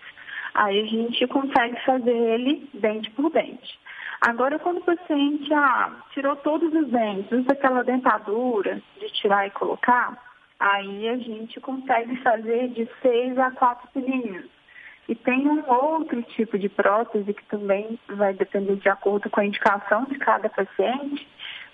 [0.53, 3.79] Aí a gente consegue fazer ele dente por dente.
[4.25, 9.51] Agora, quando o paciente ah, tirou todos os dentes, usa aquela dentadura de tirar e
[9.51, 10.17] colocar,
[10.57, 14.45] aí a gente consegue fazer de seis a quatro pininhos.
[15.09, 19.45] E tem um outro tipo de prótese que também vai depender de acordo com a
[19.45, 21.27] indicação de cada paciente,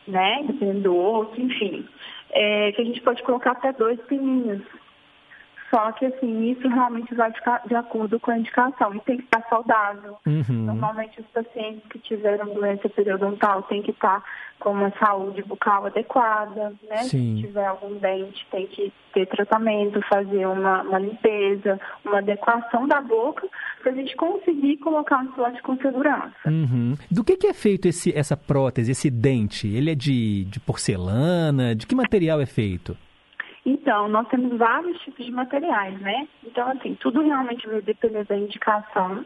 [0.07, 0.43] né?
[0.47, 1.87] Dependendo do osso, enfim.
[2.31, 4.63] É, que a gente pode colocar até dois pininhos.
[5.69, 9.23] Só que, assim, isso realmente vai ca- de acordo com a indicação e tem que
[9.23, 10.17] estar saudável.
[10.25, 10.65] Uhum.
[10.65, 14.23] Normalmente, os pacientes que tiveram doença periodontal têm que estar
[14.59, 16.97] com uma saúde bucal adequada, né?
[17.03, 17.35] Sim.
[17.37, 22.99] Se tiver algum dente, tem que ter tratamento, fazer uma, uma limpeza, uma adequação da
[22.99, 23.47] boca,
[23.81, 26.35] para a gente conseguir colocar um implante com segurança.
[26.47, 26.95] Uhum.
[27.09, 29.67] Do que, que é feito esse, essa prótese, esse dente?
[29.67, 31.75] Ele é de, de porcelana?
[31.75, 32.97] De que material é feito?
[33.65, 36.27] Então, nós temos vários tipos de materiais, né?
[36.43, 39.25] Então, assim, tudo realmente vai depender da indicação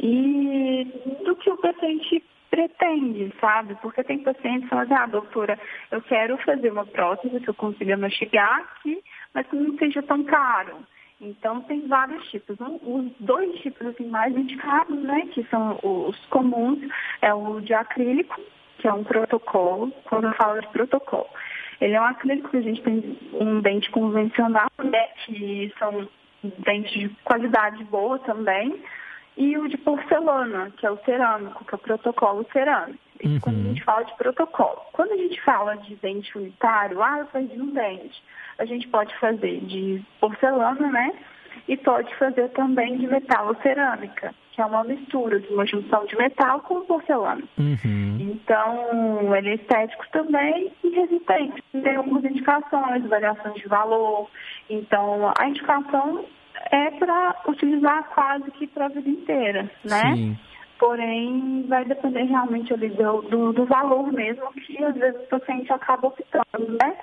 [0.00, 0.86] e
[1.24, 3.74] do que o paciente pretende, sabe?
[3.82, 5.58] Porque tem pacientes que falam assim, ah, doutora,
[5.90, 9.02] eu quero fazer uma prótese que eu consiga mastigar aqui,
[9.34, 10.76] mas que não seja tão caro.
[11.20, 12.56] Então, tem vários tipos.
[12.60, 16.78] Os dois tipos assim, mais indicados, né, que são os comuns,
[17.20, 18.40] é o de acrílico,
[18.78, 21.28] que é um protocolo, quando eu falo de protocolo.
[21.80, 26.08] Ele é um acrílico que a gente tem um dente convencional, né, que são
[26.58, 28.82] dentes de qualidade boa também,
[29.36, 32.98] e o de porcelana, que é o cerâmico, que é o protocolo cerâmico.
[33.22, 34.80] Isso quando a gente fala de protocolo.
[34.92, 38.22] Quando a gente fala de dente unitário, ah, eu perdi um dente.
[38.58, 41.12] A gente pode fazer de porcelana, né?
[41.68, 46.04] E pode fazer também de metal ou cerâmica, que é uma mistura de uma junção
[46.06, 47.44] de metal com porcelana.
[48.20, 51.62] Então, ele é estético também e resistente.
[51.70, 54.28] Tem algumas indicações, variações de valor.
[54.68, 56.24] Então, a indicação
[56.72, 60.16] é para utilizar quase que para a vida inteira, né?
[60.16, 60.38] Sim.
[60.76, 65.72] Porém, vai depender realmente ali do, do, do valor mesmo, que às vezes o paciente
[65.72, 66.96] acaba optando, né?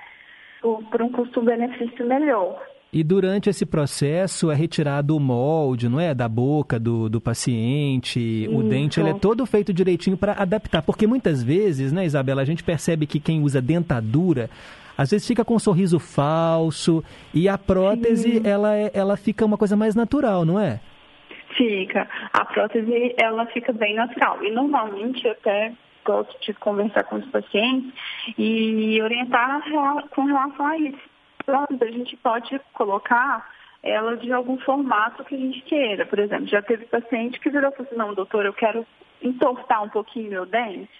[0.60, 2.62] Por, por um custo-benefício melhor.
[2.92, 6.14] E durante esse processo é retirado o molde, não é?
[6.14, 8.48] Da boca do, do paciente.
[8.50, 8.68] O Isso.
[8.68, 10.82] dente ele é todo feito direitinho para adaptar.
[10.82, 14.48] Porque muitas vezes, né, Isabela, a gente percebe que quem usa dentadura
[14.96, 17.04] às vezes fica com um sorriso falso
[17.34, 20.80] e a prótese ela, é- ela fica uma coisa mais natural, não é?
[21.54, 22.08] Fica.
[22.32, 24.42] A prótese, ela fica bem natural.
[24.42, 25.72] E normalmente eu até
[26.04, 27.92] gosto de conversar com os pacientes
[28.38, 29.60] e orientar
[30.14, 31.15] com relação a isso.
[31.48, 33.48] A gente pode colocar
[33.82, 36.04] ela de algum formato que a gente queira.
[36.04, 38.84] Por exemplo, já teve paciente que virou e falou assim, não, doutor, eu quero
[39.22, 40.90] entortar um pouquinho meu dente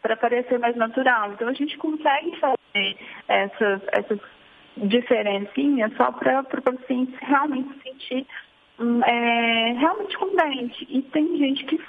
[0.00, 1.32] para parecer mais natural.
[1.32, 2.96] Então a gente consegue fazer
[3.26, 4.20] essas, essas
[4.76, 8.26] diferencinhas só para o paciente realmente se sentir
[8.78, 10.86] hum, é, realmente contente.
[10.88, 11.80] E tem gente que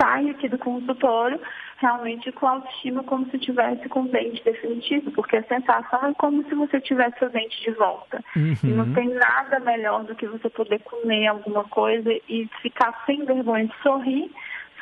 [0.00, 1.40] sai aqui do consultório
[1.78, 6.14] realmente com a autoestima como se tivesse com o dente definitivo, porque a sensação é
[6.14, 8.22] como se você tivesse o dente de volta.
[8.36, 13.24] E não tem nada melhor do que você poder comer alguma coisa e ficar sem
[13.24, 14.30] vergonha de sorrir,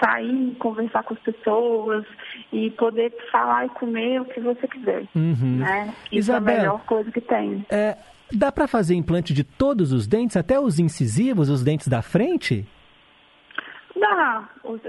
[0.02, 2.04] sair, conversar com as pessoas
[2.52, 5.04] e poder falar e comer o que você quiser.
[5.14, 5.58] Uhum.
[5.58, 5.94] Né?
[6.10, 7.64] Isso é a Isabel, melhor coisa que tem.
[7.70, 7.96] É,
[8.32, 12.66] dá para fazer implante de todos os dentes, até os incisivos, os dentes da frente?
[13.98, 14.48] Dá,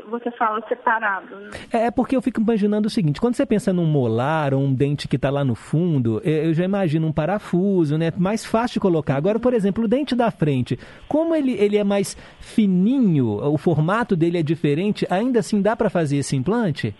[0.09, 1.33] você fala separado.
[1.35, 1.51] né?
[1.71, 5.07] É porque eu fico imaginando o seguinte, quando você pensa num molar ou um dente
[5.07, 8.11] que está lá no fundo, eu já imagino um parafuso, né?
[8.17, 9.15] Mais fácil de colocar.
[9.15, 10.77] Agora, por exemplo, o dente da frente,
[11.07, 15.89] como ele, ele é mais fininho, o formato dele é diferente, ainda assim dá para
[15.89, 16.93] fazer esse implante?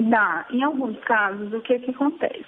[0.00, 0.46] Dá.
[0.50, 2.44] Em alguns casos, o que, que acontece?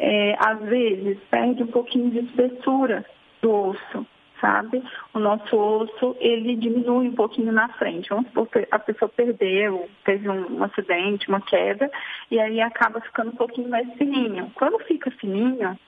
[0.00, 3.04] É, às vezes, perde um pouquinho de espessura
[3.40, 4.06] do osso,
[4.40, 4.82] sabe?
[5.14, 8.08] O nosso osso, ele diminui um pouquinho na frente.
[8.08, 11.90] Vamos supor a pessoa perdeu, teve um, um acidente, uma queda,
[12.30, 14.50] e aí acaba ficando um pouquinho mais fininho.
[14.54, 15.78] Quando fica fininho,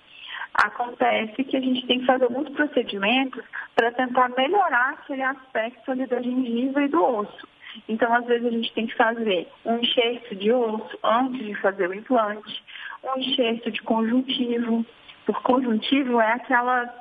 [0.54, 3.42] acontece que a gente tem que fazer alguns procedimentos
[3.74, 7.48] para tentar melhorar aquele aspecto ali da gengiva e do osso.
[7.88, 11.88] Então, às vezes, a gente tem que fazer um enxerto de osso antes de fazer
[11.88, 12.62] o implante,
[13.04, 14.84] um enxerto de conjuntivo.
[15.24, 16.92] Por conjuntivo é aquela,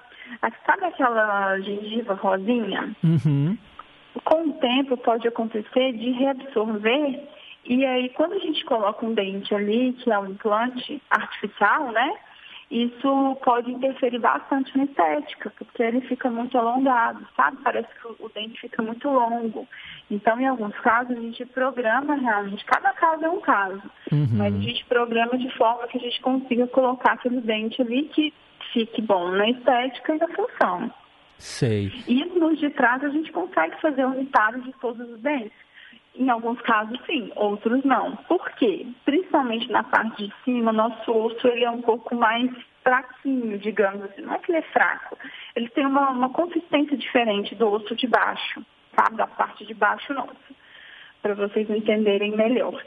[0.65, 2.95] sabe aquela gengiva rosinha?
[3.03, 3.57] Uhum.
[4.23, 7.19] Com o tempo pode acontecer de reabsorver
[7.65, 12.14] e aí quando a gente coloca um dente ali, que é um implante artificial, né?
[12.72, 17.57] Isso pode interferir bastante na estética, porque ele fica muito alongado, sabe?
[17.64, 19.68] Parece que o- dente fica muito longo.
[20.11, 23.81] Então, em alguns casos, a gente programa realmente, cada caso é um caso,
[24.38, 28.31] mas a gente programa de forma que a gente consiga colocar aquele dente ali que
[28.68, 30.91] fique bom na estética e na função.
[31.38, 31.91] Sei.
[32.07, 35.57] E nos de trás a gente consegue fazer unitário de todos os dentes.
[36.15, 38.15] Em alguns casos sim, outros não.
[38.27, 38.86] Por quê?
[39.06, 42.52] Principalmente na parte de cima, nosso osso ele é um pouco mais
[42.84, 44.22] fraquinho, digamos assim.
[44.22, 45.18] Não é que ele é fraco.
[45.56, 48.61] Ele tem uma, uma consistência diferente do osso de baixo,
[48.95, 49.15] sabe?
[49.15, 50.56] Da parte de baixo nosso.
[51.22, 52.84] Para vocês entenderem melhor.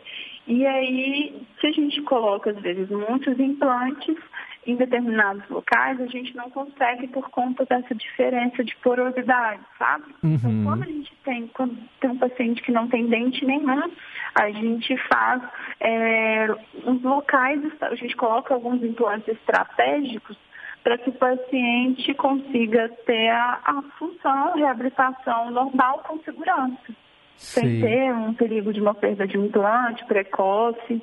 [0.46, 4.16] E aí, se a gente coloca, às vezes, muitos implantes
[4.64, 10.04] em determinados locais, a gente não consegue por conta dessa diferença de porosidade, sabe?
[10.22, 13.90] Então, quando a gente tem, quando tem um paciente que não tem dente nenhum,
[14.34, 15.42] a gente faz
[15.80, 16.46] é,
[16.86, 20.36] uns locais, a gente coloca alguns implantes estratégicos
[20.84, 26.92] para que o paciente consiga ter a, a função, a reabilitação normal com segurança
[27.42, 27.80] sem Sei.
[27.80, 31.02] ter um perigo de uma perda de um implante precoce,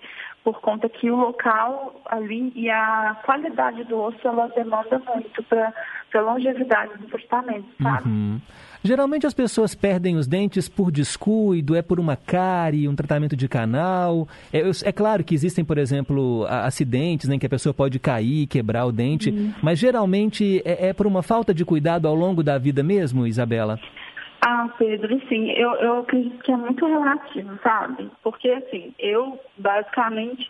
[0.51, 5.71] por conta que o local ali e a qualidade do osso ela demanda muito para
[6.11, 8.09] a longevidade do tratamento, sabe?
[8.09, 8.41] Uhum.
[8.83, 13.47] Geralmente as pessoas perdem os dentes por descuido, é por uma cárie, um tratamento de
[13.47, 14.27] canal.
[14.51, 18.47] É, é claro que existem, por exemplo, acidentes né, em que a pessoa pode cair,
[18.47, 22.57] quebrar o dente, mas geralmente é, é por uma falta de cuidado ao longo da
[22.57, 23.79] vida mesmo, Isabela?
[24.41, 28.09] Ah, Pedro, sim, eu, eu acredito que é muito relativo, sabe?
[28.23, 30.49] Porque, assim, eu basicamente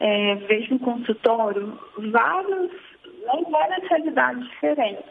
[0.00, 5.04] é, vejo no consultório vários, né, várias realidades diferentes.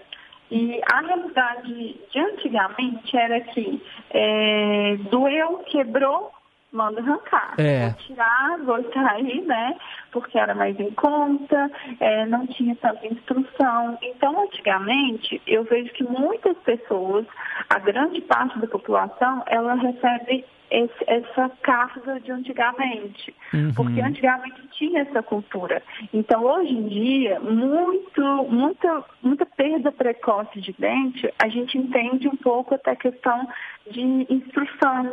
[0.52, 3.82] E a realidade de antigamente era que
[4.12, 6.32] é, doeu, quebrou,
[6.72, 7.56] manda arrancar.
[7.58, 7.90] É.
[7.90, 9.76] Vou tirar, vou extrair, né?
[10.12, 11.70] Porque era mais em conta,
[12.00, 13.98] é, não tinha tanta instrução.
[14.02, 17.26] Então, antigamente, eu vejo que muitas pessoas,
[17.70, 23.36] a grande parte da população, ela recebe esse- essa carga de antigamente.
[23.54, 23.74] Uhum.
[23.76, 25.84] Porque antigamente tinha essa cultura.
[26.14, 32.38] Então, hoje em dia, muito, muita, muita perda precoce de dente, a gente entende um
[32.38, 33.48] pouco até a questão
[33.90, 35.12] de instrução,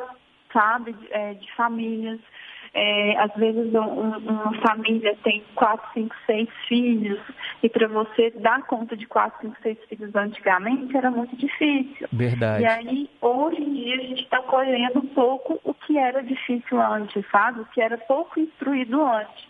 [0.53, 2.21] sabe, de, é, de famílias.
[2.75, 7.19] É, às vezes um- um- uma família tem quatro, cinco, seis filhos
[7.63, 12.07] e para você dar conta de quatro, cinco, seis filhos antigamente era muito difícil.
[12.13, 12.63] Verdade.
[12.63, 16.81] E aí, hoje em dia, a gente está colhendo um pouco o que era difícil
[16.81, 17.61] antes, sabe?
[17.61, 19.49] O que era pouco instruído antes.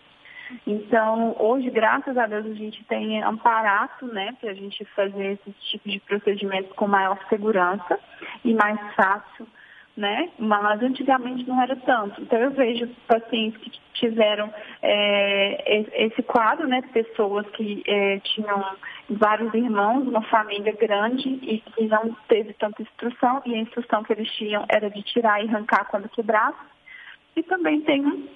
[0.65, 5.51] Então, hoje, graças a Deus, a gente tem amparato, né, para a gente fazer esse
[5.69, 7.99] tipo de procedimentos com maior segurança
[8.43, 9.47] e mais fácil,
[9.95, 10.29] né?
[10.37, 12.21] Mas antigamente não era tanto.
[12.21, 14.51] Então, eu vejo pacientes que tiveram
[14.81, 18.63] é, esse quadro, né, pessoas que é, tinham
[19.09, 24.13] vários irmãos, uma família grande e que não teve tanta instrução e a instrução que
[24.13, 26.57] eles tinham era de tirar e arrancar quando quebrasse.
[27.35, 28.29] E também tem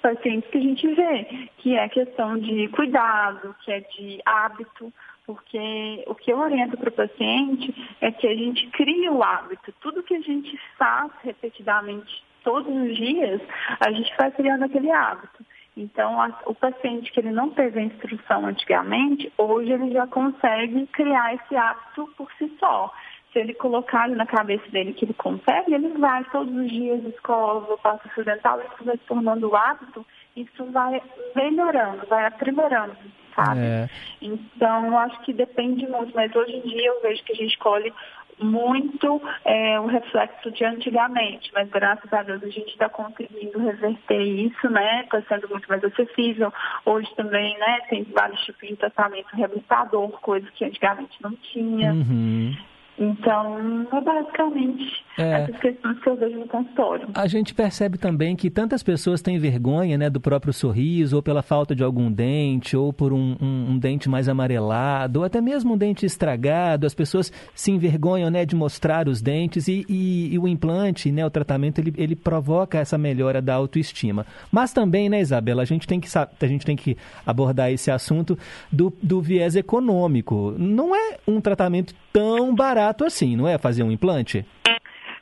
[0.00, 4.92] pacientes que a gente vê, que é questão de cuidado, que é de hábito,
[5.26, 9.72] porque o que eu oriento para o paciente é que a gente cria o hábito.
[9.80, 13.40] Tudo que a gente faz repetidamente todos os dias,
[13.80, 15.44] a gente vai criando aquele hábito.
[15.76, 20.86] Então, a, o paciente que ele não teve a instrução antigamente, hoje ele já consegue
[20.88, 22.92] criar esse hábito por si só
[23.34, 27.76] se ele colocar na cabeça dele que ele consegue, ele vai todos os dias escova,
[27.78, 31.00] passa fio dental, isso vai se tornando hábito, isso vai
[31.34, 32.96] melhorando, vai aprimorando,
[33.34, 33.60] sabe?
[33.60, 33.88] É.
[34.20, 37.92] Então, acho que depende muito, mas hoje em dia eu vejo que a gente colhe
[38.38, 44.22] muito é, o reflexo de antigamente, mas graças a Deus a gente está conseguindo reverter
[44.22, 45.02] isso, né?
[45.02, 46.52] Está sendo muito mais acessível.
[46.84, 51.92] Hoje também, né, tem vários tipos de tratamento reabilitador, coisa que antigamente não tinha.
[51.92, 52.56] Uhum.
[52.96, 55.42] Então, é basicamente é.
[55.42, 57.08] essas questões que eu vejo no consultório.
[57.14, 61.42] A gente percebe também que tantas pessoas têm vergonha né, do próprio sorriso, ou pela
[61.42, 65.74] falta de algum dente, ou por um, um, um, dente mais amarelado, ou até mesmo
[65.74, 66.86] um dente estragado.
[66.86, 71.26] As pessoas se envergonham né, de mostrar os dentes e, e, e o implante, né,
[71.26, 74.24] o tratamento, ele, ele provoca essa melhora da autoestima.
[74.52, 76.96] Mas também, né, Isabela, a gente tem que, a gente tem que
[77.26, 78.38] abordar esse assunto
[78.70, 80.54] do, do viés econômico.
[80.56, 83.58] Não é um tratamento tão barato assim, não é?
[83.58, 84.44] Fazer um implante?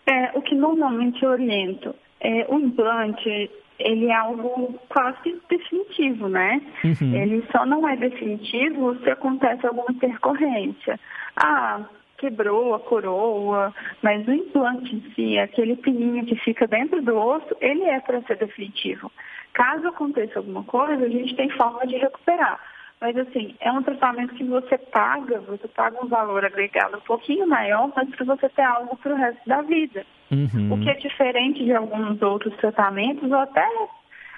[0.06, 1.94] É, o que normalmente eu oriento.
[2.20, 6.60] É, o implante, ele é algo quase definitivo, né?
[6.84, 7.14] Uhum.
[7.14, 10.98] Ele só não é definitivo se acontece alguma intercorrência.
[11.36, 11.80] Ah,
[12.18, 17.56] quebrou a coroa, mas o implante em si, aquele pininho que fica dentro do osso,
[17.60, 19.10] ele é para ser definitivo.
[19.52, 22.60] Caso aconteça alguma coisa, a gente tem forma de recuperar.
[23.02, 27.48] Mas assim, é um tratamento que você paga, você paga um valor agregado um pouquinho
[27.48, 30.06] maior, mas para você ter algo para o resto da vida.
[30.30, 30.72] Uhum.
[30.72, 33.68] O que é diferente de alguns outros tratamentos ou até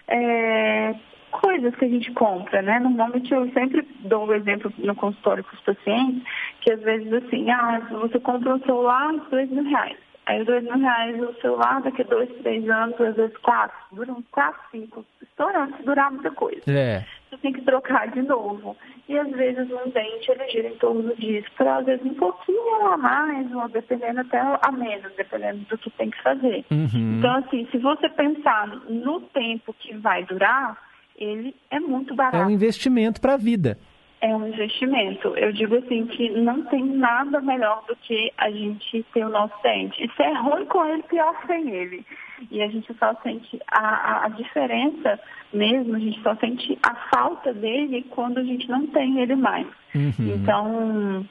[0.09, 0.95] é,
[1.31, 2.79] coisas que a gente compra, né?
[2.79, 6.23] Normalmente eu sempre dou o um exemplo no consultório com os pacientes,
[6.63, 9.99] que às vezes assim, ah, você compra um celular, dois mil reais.
[10.25, 14.25] Aí dois mil reais o celular daqui a dois, três anos, às vezes quatro, duram
[14.33, 16.63] quatro, cinco, estourando, se durar muita coisa.
[16.67, 17.05] É.
[17.35, 18.77] Você tem que trocar de novo.
[19.09, 22.87] E às vezes um dente ele gira em torno disso, para às vezes um pouquinho
[22.87, 26.65] a mais, ou dependendo até a menos, dependendo do que tem que fazer.
[26.71, 27.19] Uhum.
[27.19, 30.79] Então, assim, se você pensar no tempo que vai durar,
[31.17, 32.37] ele é muito barato.
[32.37, 33.79] É um investimento para a vida
[34.25, 35.37] é um investimento.
[35.37, 39.55] Eu digo assim que não tem nada melhor do que a gente ter o nosso
[39.63, 40.03] dente.
[40.03, 42.07] E se é ruim com ele, pior sem ele.
[42.51, 45.21] E a gente só sente a, a diferença
[45.53, 49.67] mesmo, a gente só sente a falta dele quando a gente não tem ele mais.
[49.95, 50.13] Uhum.
[50.19, 51.27] Então,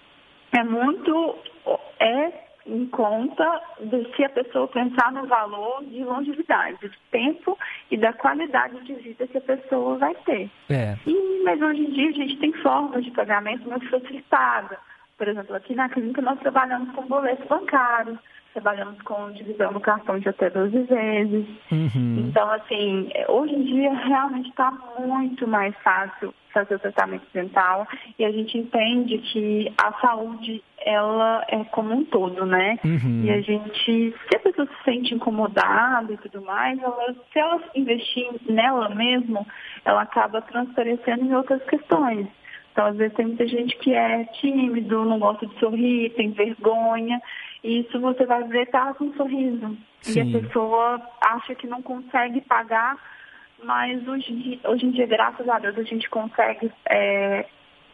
[0.52, 1.36] é muito.
[2.00, 2.32] É
[2.66, 7.58] em conta de se a pessoa pensar no valor de longevidade, do tempo
[7.92, 10.50] e da qualidade de vida que a pessoa vai ter.
[10.70, 10.96] É.
[11.06, 14.78] E, mas hoje em dia a gente tem formas de pagamento muito facilitadas.
[15.24, 18.20] Por exemplo, aqui na clínica nós trabalhamos com boleto bancário,
[18.52, 21.46] trabalhamos com divisão no cartão de até 12 vezes.
[21.72, 22.26] Uhum.
[22.28, 24.70] Então, assim, hoje em dia realmente está
[25.00, 27.88] muito mais fácil fazer o tratamento dental
[28.20, 32.78] e a gente entende que a saúde ela é como um todo, né?
[32.84, 33.24] Uhum.
[33.24, 37.62] E a gente, se a pessoa se sente incomodada e tudo mais, ela, se ela
[37.74, 39.48] investir nela mesmo,
[39.86, 42.28] ela acaba transparecendo em outras questões.
[42.74, 47.22] Então, às vezes tem muita gente que é tímido, não gosta de sorrir, tem vergonha.
[47.64, 49.78] E isso você vai ver tá com um sorriso.
[50.02, 50.20] Sim.
[50.20, 52.98] E a pessoa acha que não consegue pagar
[53.64, 57.46] mas hoje, hoje em dia, graças a Deus, a gente consegue é,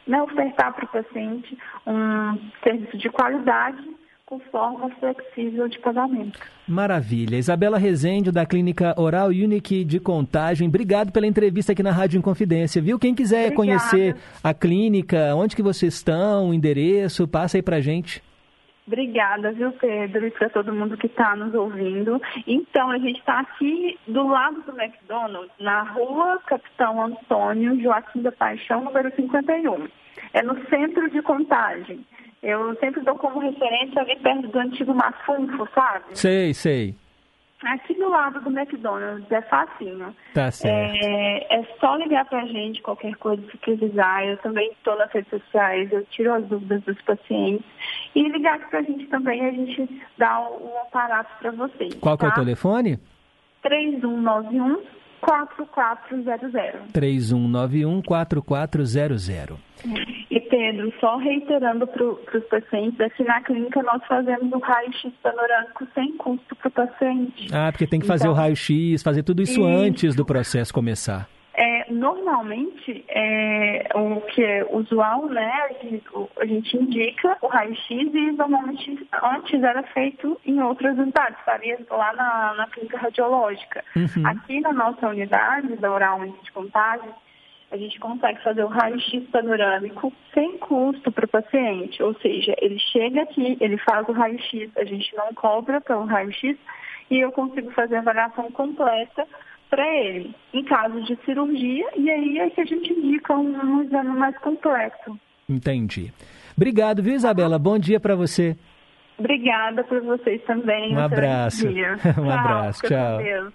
[0.08, 3.99] né, ofertar para o paciente um serviço de qualidade
[4.30, 6.40] com forma flexível de pagamento.
[6.68, 7.36] Maravilha.
[7.36, 12.80] Isabela Rezende, da Clínica Oral Unique de Contagem, obrigado pela entrevista aqui na Rádio Inconfidência,
[12.80, 13.00] viu?
[13.00, 13.56] Quem quiser Obrigada.
[13.56, 18.22] conhecer a clínica, onde que vocês estão, o endereço, passa aí pra gente.
[18.86, 22.22] Obrigada, viu, Pedro, e para todo mundo que está nos ouvindo.
[22.46, 28.32] Então, a gente está aqui do lado do McDonald's, na rua Capitão Antônio Joaquim da
[28.32, 29.88] Paixão, número 51.
[30.34, 32.06] É no centro de contagem.
[32.42, 36.06] Eu sempre dou como referência ali perto do antigo Mafunfo, sabe?
[36.14, 36.96] Sei, sei.
[37.66, 40.16] Aqui do lado do McDonald's, é facinho.
[40.34, 40.96] Tá certo.
[41.04, 44.26] É, é só ligar pra gente, qualquer coisa que precisar.
[44.26, 47.66] Eu também estou nas redes sociais, eu tiro as dúvidas dos pacientes.
[48.16, 51.96] E ligar aqui pra gente também, a gente dá um aparato pra vocês.
[51.96, 52.38] Qual que é o tá?
[52.38, 52.98] telefone?
[53.62, 54.82] 3191
[55.22, 56.52] 4400.
[56.94, 59.58] 3191-4400.
[60.30, 65.88] E Pedro, só reiterando para os pacientes, aqui na clínica nós fazemos o raio-x panorâmico
[65.94, 67.48] sem custo para o paciente.
[67.54, 69.66] Ah, porque tem que fazer Então, o raio-x, fazer tudo isso Isso.
[69.66, 71.28] antes do processo começar.
[71.62, 76.10] É, normalmente, é, o que é usual, né, a gente,
[76.40, 82.14] a gente indica o raio-x e normalmente antes era feito em outras unidades, faria lá
[82.14, 83.84] na, na clínica radiológica.
[83.94, 84.26] Uhum.
[84.26, 87.10] Aqui na nossa unidade da Oral de Contagem,
[87.72, 92.02] a gente consegue fazer o raio-x panorâmico sem custo para o paciente.
[92.02, 96.58] Ou seja, ele chega aqui, ele faz o raio-x, a gente não cobra pelo raio-x
[97.12, 99.28] e eu consigo fazer a avaliação completa
[99.70, 103.84] para ele, em caso de cirurgia, e aí é que a gente indica um, um
[103.84, 105.20] exame mais completo.
[105.48, 106.12] Entendi.
[106.56, 107.58] Obrigado, viu, Isabela?
[107.58, 108.58] Bom dia para você.
[109.18, 110.96] Obrigada por vocês também.
[110.96, 111.68] Um abraço.
[112.18, 113.52] Um abraço, com tchau.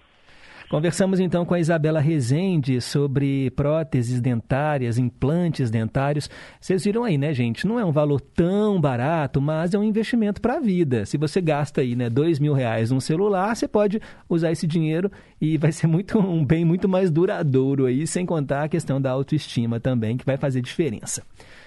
[0.75, 6.29] Conversamos então com a Isabela Rezende sobre próteses dentárias, implantes dentários.
[6.61, 7.65] Vocês viram aí, né, gente?
[7.65, 11.07] Não é um valor tão barato, mas é um investimento para a vida.
[11.07, 15.13] Se você gasta aí, né, dois mil reais num celular, você pode usar esse dinheiro
[15.41, 19.13] e vai ser muito um bem muito mais duradouro aí, sem contar a questão da
[19.13, 21.23] autoestima também, que vai fazer diferença.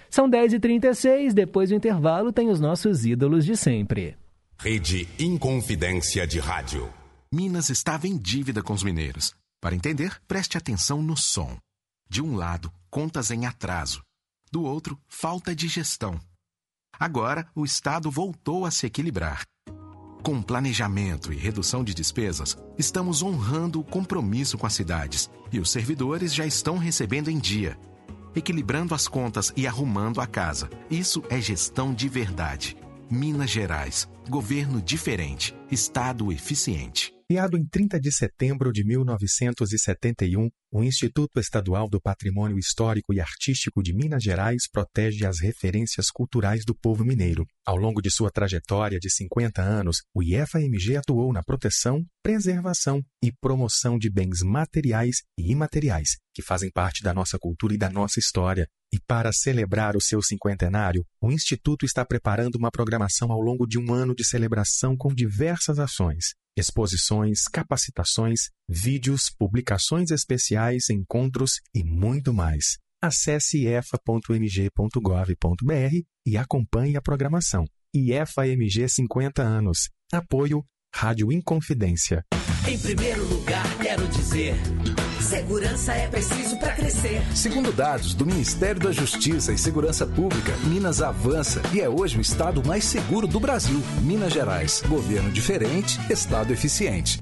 [0.09, 4.17] São 10h36, depois do intervalo tem os nossos ídolos de sempre.
[4.59, 6.96] Rede Inconfidência de Rádio.
[7.31, 9.35] Minas estava em dívida com os mineiros.
[9.59, 11.57] Para entender, preste atenção no som.
[12.09, 14.01] De um lado, contas em atraso.
[14.49, 16.17] Do outro, falta de gestão.
[16.97, 19.43] Agora, o Estado voltou a se equilibrar.
[20.23, 25.69] Com planejamento e redução de despesas, estamos honrando o compromisso com as cidades e os
[25.69, 27.77] servidores já estão recebendo em dia.
[28.33, 30.69] Equilibrando as contas e arrumando a casa.
[30.89, 32.77] Isso é gestão de verdade.
[33.11, 34.07] Minas Gerais.
[34.29, 35.53] Governo diferente.
[35.69, 37.16] Estado eficiente.
[37.29, 43.83] Criado em 30 de setembro de 1971, o Instituto Estadual do Patrimônio Histórico e Artístico
[43.83, 47.45] de Minas Gerais protege as referências culturais do povo mineiro.
[47.65, 53.29] Ao longo de sua trajetória de 50 anos, o IFAMG atuou na proteção, preservação e
[53.41, 58.19] promoção de bens materiais e imateriais que fazem parte da nossa cultura e da nossa
[58.19, 58.69] história.
[58.93, 63.77] E para celebrar o seu cinquentenário, o Instituto está preparando uma programação ao longo de
[63.77, 72.33] um ano de celebração com diversas ações, exposições, capacitações, vídeos, publicações especiais, encontros e muito
[72.33, 72.77] mais.
[73.01, 74.11] Acesse efa.mg.gov.br
[76.25, 77.65] e acompanhe a programação.
[77.93, 79.89] IFAMG 50 anos.
[80.11, 82.23] Apoio Rádio Inconfidência.
[82.67, 84.55] Em primeiro lugar, quero dizer:
[85.21, 87.21] segurança é preciso para crescer.
[87.35, 92.21] Segundo dados do Ministério da Justiça e Segurança Pública, Minas avança e é hoje o
[92.21, 93.81] estado mais seguro do Brasil.
[94.01, 97.21] Minas Gerais, governo diferente, estado eficiente.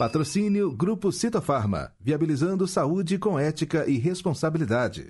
[0.00, 5.06] Patrocínio Grupo Citofarma, viabilizando saúde com ética e responsabilidade.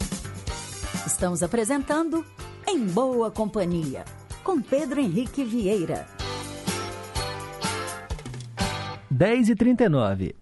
[1.07, 2.27] Estamos apresentando
[2.67, 4.05] Em Boa Companhia,
[4.43, 6.09] com Pedro Henrique Vieira.
[9.15, 10.35] 10h39.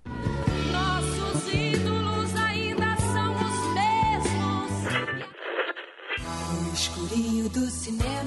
[0.73, 4.73] Nossos ídolos ainda são os mesmos.
[6.65, 8.18] No escurinho do cinema.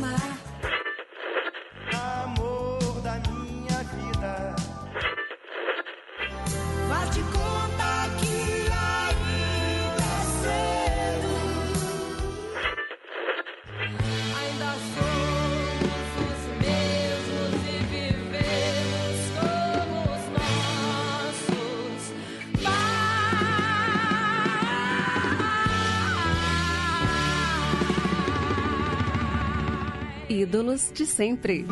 [30.61, 31.65] Ídolos de sempre.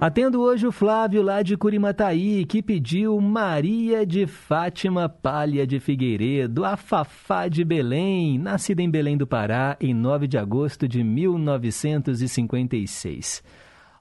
[0.00, 6.64] Atendo hoje o Flávio lá de Curimataí, que pediu Maria de Fátima Palha de Figueiredo,
[6.64, 13.44] a Fafá de Belém, nascida em Belém do Pará em 9 de agosto de 1956.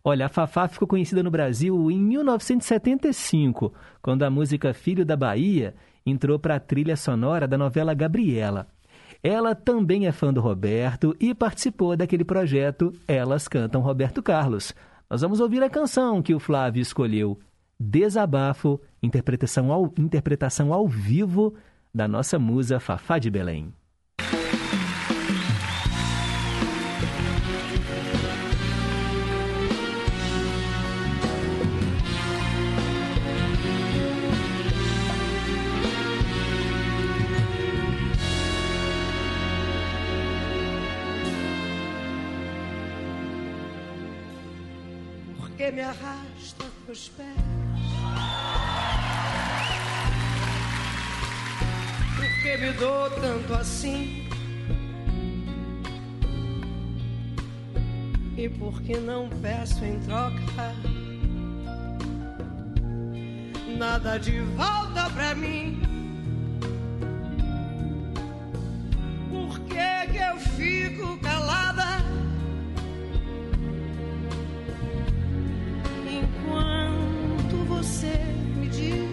[0.06, 5.76] Olha, a Fafá ficou conhecida no Brasil em 1975, quando a música Filho da Bahia
[6.06, 8.70] entrou para a trilha sonora da novela Gabriela.
[9.24, 14.74] Ela também é fã do Roberto e participou daquele projeto Elas Cantam Roberto Carlos.
[15.10, 17.38] Nós vamos ouvir a canção que o Flávio escolheu,
[17.80, 21.56] Desabafo, interpretação ao, interpretação ao vivo
[21.94, 23.74] da nossa musa Fafá de Belém.
[45.74, 47.28] Me arrasta pros pés.
[52.18, 54.28] Porque me dou tanto assim.
[58.38, 60.76] E porque não peço em troca
[63.78, 65.82] nada de volta pra mim.
[69.30, 72.22] Por que, que eu fico calada?
[77.82, 78.16] Você
[78.58, 79.10] me diz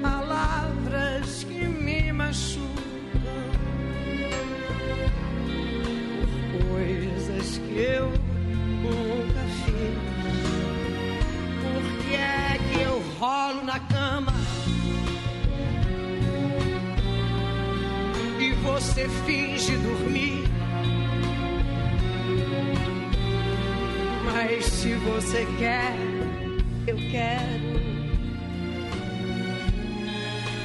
[0.00, 2.70] palavras que me machucam,
[6.70, 8.12] coisas que eu
[8.84, 9.98] nunca fiz.
[11.64, 14.32] Por que é que eu rolo na cama?
[18.38, 20.49] E você finge dormir.
[24.42, 25.92] Mas se você quer,
[26.86, 27.78] eu quero.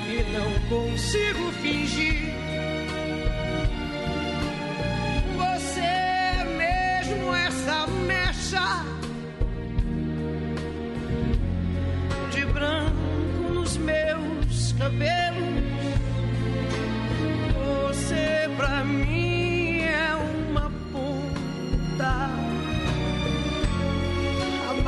[0.07, 2.33] E não consigo fingir.
[5.35, 8.85] Você mesmo essa mecha
[12.31, 15.65] de branco nos meus cabelos.
[17.83, 22.44] Você pra mim é uma ponta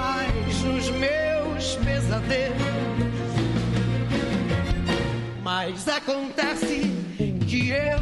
[0.07, 2.57] mais nos meus pesadelos.
[5.43, 6.91] Mas acontece
[7.47, 7.99] que eu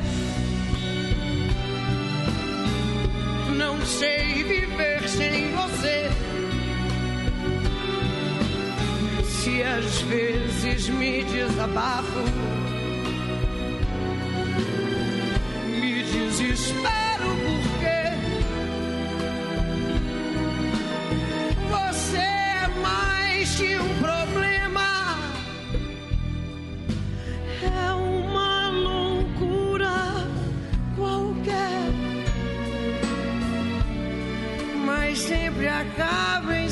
[3.56, 6.10] não sei viver sem você.
[9.24, 12.24] Se às vezes me desabafo,
[15.68, 17.55] me desespero
[23.54, 25.18] que um problema.
[27.62, 30.28] É uma loucura
[30.96, 31.92] qualquer,
[34.86, 36.65] mas sempre acaba em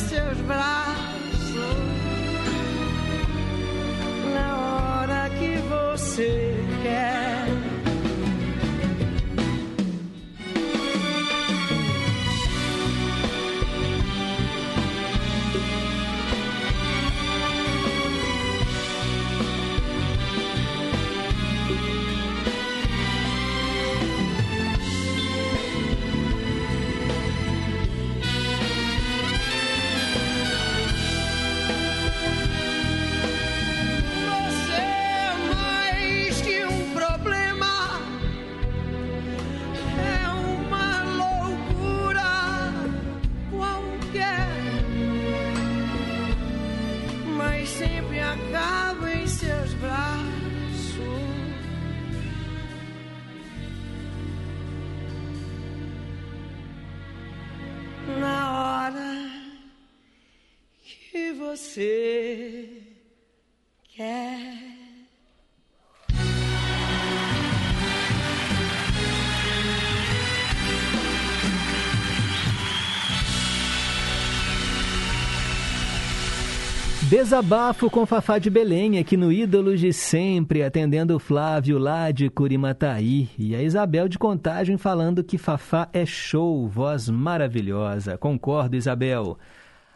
[77.23, 82.29] Desabafo com Fafá de Belém, aqui no Ídolos de Sempre, atendendo o Flávio lá de
[82.29, 83.29] Curimataí.
[83.39, 88.17] E a Isabel de Contagem falando que Fafá é show, voz maravilhosa.
[88.17, 89.37] Concordo, Isabel.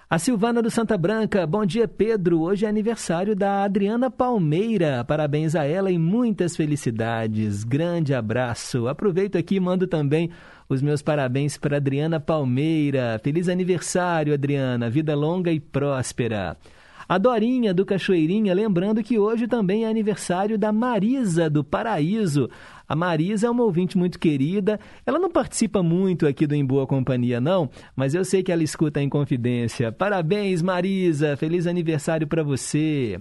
[0.09, 2.39] A Silvana do Santa Branca, bom dia Pedro.
[2.39, 5.03] Hoje é aniversário da Adriana Palmeira.
[5.03, 7.65] Parabéns a ela e muitas felicidades.
[7.65, 8.87] Grande abraço.
[8.87, 10.31] Aproveito aqui e mando também
[10.69, 13.19] os meus parabéns para Adriana Palmeira.
[13.21, 14.89] Feliz aniversário, Adriana.
[14.89, 16.55] Vida longa e próspera.
[17.09, 22.49] A Dorinha do Cachoeirinha, lembrando que hoje também é aniversário da Marisa do Paraíso.
[22.85, 24.77] A Marisa é uma ouvinte muito querida.
[25.05, 28.61] Ela não participa muito aqui do Em Boa Companhia, não, mas eu sei que ela
[28.61, 29.89] escuta em confidência.
[29.89, 31.37] Parabéns, Marisa!
[31.37, 33.17] Feliz aniversário para você!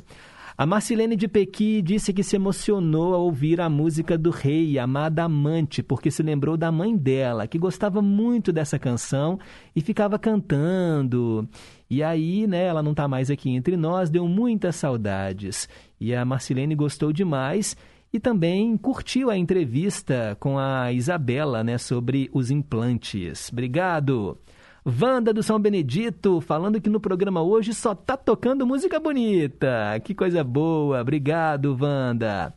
[0.58, 5.22] A Marcilene de Pequi disse que se emocionou ao ouvir a música do rei, Amada
[5.22, 9.38] Amante, porque se lembrou da mãe dela, que gostava muito dessa canção
[9.76, 11.46] e ficava cantando.
[11.88, 15.68] E aí, né, ela não está mais aqui entre nós, deu muitas saudades.
[16.00, 17.76] E a Marcilene gostou demais
[18.12, 23.50] e também curtiu a entrevista com a Isabela, né, sobre os implantes.
[23.52, 24.38] Obrigado.
[24.84, 30.00] Wanda do São Benedito, falando que no programa hoje só tá tocando música bonita.
[30.04, 31.00] Que coisa boa.
[31.00, 32.54] Obrigado, Wanda.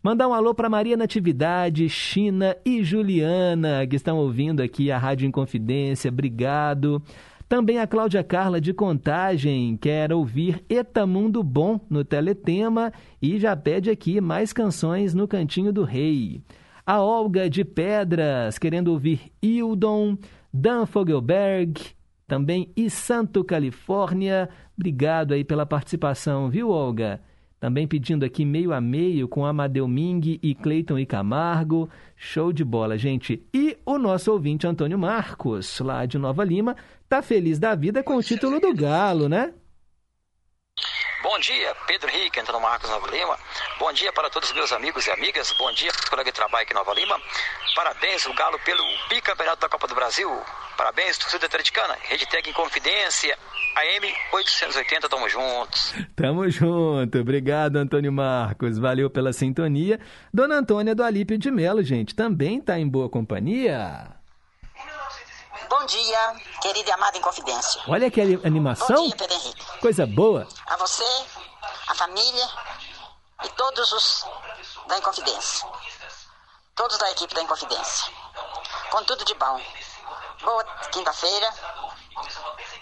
[0.00, 5.26] Mandar um alô para Maria Natividade, China e Juliana, que estão ouvindo aqui a Rádio
[5.26, 6.08] Inconfidência.
[6.08, 7.00] Obrigado.
[7.52, 13.90] Também a Cláudia Carla de Contagem quer ouvir Etamundo Bom no Teletema e já pede
[13.90, 16.40] aqui mais canções no Cantinho do Rei.
[16.86, 20.16] A Olga de Pedras querendo ouvir Hildon.
[20.50, 21.78] Dan Fogelberg,
[22.26, 24.48] também e Santo Califórnia.
[24.74, 27.20] Obrigado aí pela participação, viu, Olga?
[27.62, 31.88] Também pedindo aqui meio a meio com Amadeu Ming e Cleiton e Camargo.
[32.16, 33.40] Show de bola, gente.
[33.54, 36.74] E o nosso ouvinte Antônio Marcos, lá de Nova Lima,
[37.12, 39.52] tá feliz da vida com o título do Galo, né?
[41.22, 43.38] Bom dia, Pedro Henrique, Antônio Marcos Nova Lima.
[43.78, 45.52] Bom dia para todos os meus amigos e amigas.
[45.58, 47.20] Bom dia, colega de trabalho aqui em Nova Lima.
[47.76, 50.30] Parabéns, o Galo, pelo bicampeonato da Copa do Brasil.
[50.74, 51.98] Parabéns, torcida atleticana.
[52.00, 53.36] Rede Tec em Confidência.
[53.76, 55.94] AM 880, tamo juntos.
[56.16, 57.18] Tamo junto.
[57.18, 58.78] Obrigado, Antônio Marcos.
[58.78, 60.00] Valeu pela sintonia.
[60.32, 64.21] Dona Antônia do Alípio de Melo, gente, também tá em boa companhia.
[65.72, 67.80] Bom dia, querido e amado em confidência.
[67.88, 68.94] Olha que animação.
[68.94, 69.78] Bom dia, Pedro Henrique.
[69.80, 70.46] Coisa boa.
[70.66, 71.26] A você,
[71.88, 72.48] a família
[73.42, 74.26] e todos os
[74.86, 75.66] da Inconfidência.
[76.74, 78.12] Todos da equipe da Inconfidência.
[78.90, 79.62] Com tudo de bom.
[80.42, 80.62] Boa
[80.92, 81.54] quinta-feira.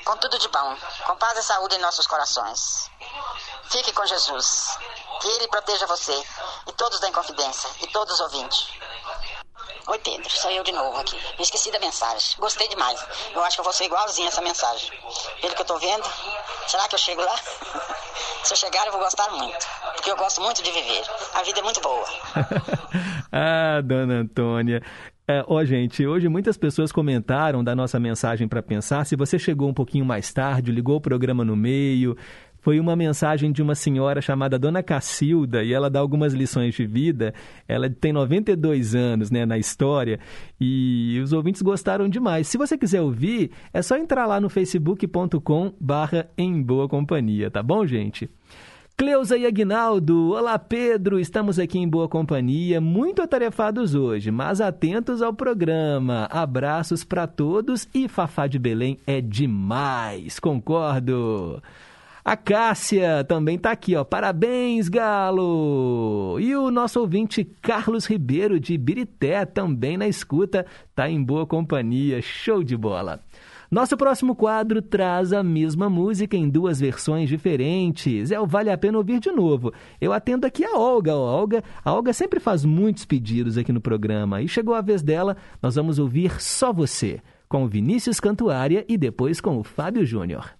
[0.04, 0.76] Com tudo de bom.
[1.06, 2.90] Com paz e saúde em nossos corações.
[3.70, 4.76] Fique com Jesus.
[5.20, 6.26] Que Ele proteja você
[6.66, 8.66] e todos da Inconfidência e todos os ouvintes.
[9.90, 10.30] Oi, Pedro.
[10.30, 11.16] Sou eu de novo aqui.
[11.36, 12.38] Eu esqueci da mensagem.
[12.38, 13.04] Gostei demais.
[13.34, 14.88] Eu acho que eu vou ser igualzinho essa mensagem.
[15.40, 16.04] Pelo que eu tô vendo,
[16.68, 17.34] será que eu chego lá?
[18.44, 19.66] Se eu chegar, eu vou gostar muito.
[19.96, 21.02] Porque eu gosto muito de viver.
[21.34, 22.04] A vida é muito boa.
[23.32, 24.80] ah, dona Antônia.
[25.26, 29.04] É, ó, gente, hoje muitas pessoas comentaram da nossa mensagem para pensar.
[29.06, 32.16] Se você chegou um pouquinho mais tarde, ligou o programa no meio,
[32.61, 36.87] foi uma mensagem de uma senhora chamada Dona Cacilda e ela dá algumas lições de
[36.87, 37.32] vida.
[37.66, 40.19] Ela tem 92 anos né, na história
[40.61, 42.47] e os ouvintes gostaram demais.
[42.47, 45.73] Se você quiser ouvir, é só entrar lá no facebook.com
[46.37, 48.28] em boa companhia, tá bom, gente?
[49.01, 55.23] Cleusa e Aguinaldo, olá Pedro, estamos aqui em boa companhia, muito atarefados hoje, mas atentos
[55.23, 56.28] ao programa.
[56.31, 61.62] Abraços para todos e Fafá de Belém é demais, concordo.
[62.22, 64.05] A Cássia também está aqui, ó.
[64.05, 66.38] Parabéns, Galo!
[66.38, 72.20] E o nosso ouvinte Carlos Ribeiro de Birité também na escuta, tá em boa companhia.
[72.20, 73.20] Show de bola.
[73.70, 78.30] Nosso próximo quadro traz a mesma música em duas versões diferentes.
[78.30, 79.72] É o Vale a Pena Ouvir de Novo.
[79.98, 81.12] Eu atendo aqui a Olga.
[81.12, 84.42] A Olga, a Olga sempre faz muitos pedidos aqui no programa.
[84.42, 88.98] E chegou a vez dela, nós vamos ouvir Só Você, com o Vinícius Cantuária e
[88.98, 90.60] depois com o Fábio Júnior.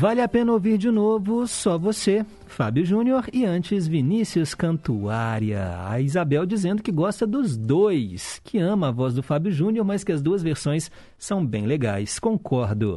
[0.00, 5.76] Vale a pena ouvir de novo só você, Fábio Júnior e antes Vinícius Cantuária.
[5.86, 10.02] A Isabel dizendo que gosta dos dois, que ama a voz do Fábio Júnior, mas
[10.02, 12.18] que as duas versões são bem legais.
[12.18, 12.96] Concordo.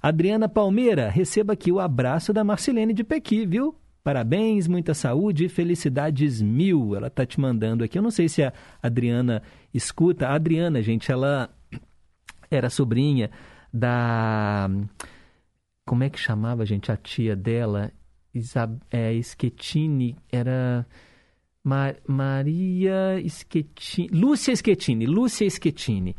[0.00, 3.74] Adriana Palmeira, receba aqui o abraço da Marcelene de Pequi, viu?
[4.04, 6.94] Parabéns, muita saúde e felicidades mil.
[6.94, 7.98] Ela tá te mandando aqui.
[7.98, 9.42] Eu não sei se a Adriana
[9.74, 10.28] escuta.
[10.28, 11.50] A Adriana, gente, ela
[12.48, 13.32] era sobrinha
[13.74, 14.70] da
[15.86, 17.92] como é que chamava, gente, a tia dela?
[18.34, 20.84] Isab é, Schettini, era
[21.64, 26.14] Ma Maria Schettini, Lúcia Schettini, Lúcia Schettini.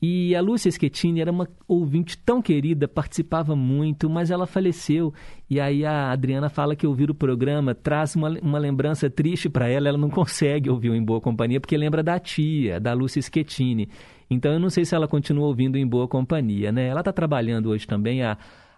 [0.00, 5.12] E a Lúcia Schettini era uma ouvinte tão querida, participava muito, mas ela faleceu.
[5.48, 9.68] E aí a Adriana fala que ouvir o programa traz uma, uma lembrança triste para
[9.68, 9.88] ela.
[9.88, 13.88] Ela não consegue ouvir o Em Boa Companhia porque lembra da tia, da Lúcia Schettini.
[14.28, 16.88] Então eu não sei se ela continua ouvindo Em Boa Companhia, né?
[16.88, 18.36] Ela está trabalhando hoje também, a,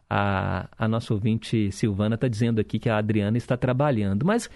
[0.09, 4.25] a, a nossa ouvinte Silvana está dizendo aqui que a Adriana está trabalhando.
[4.25, 4.49] Mas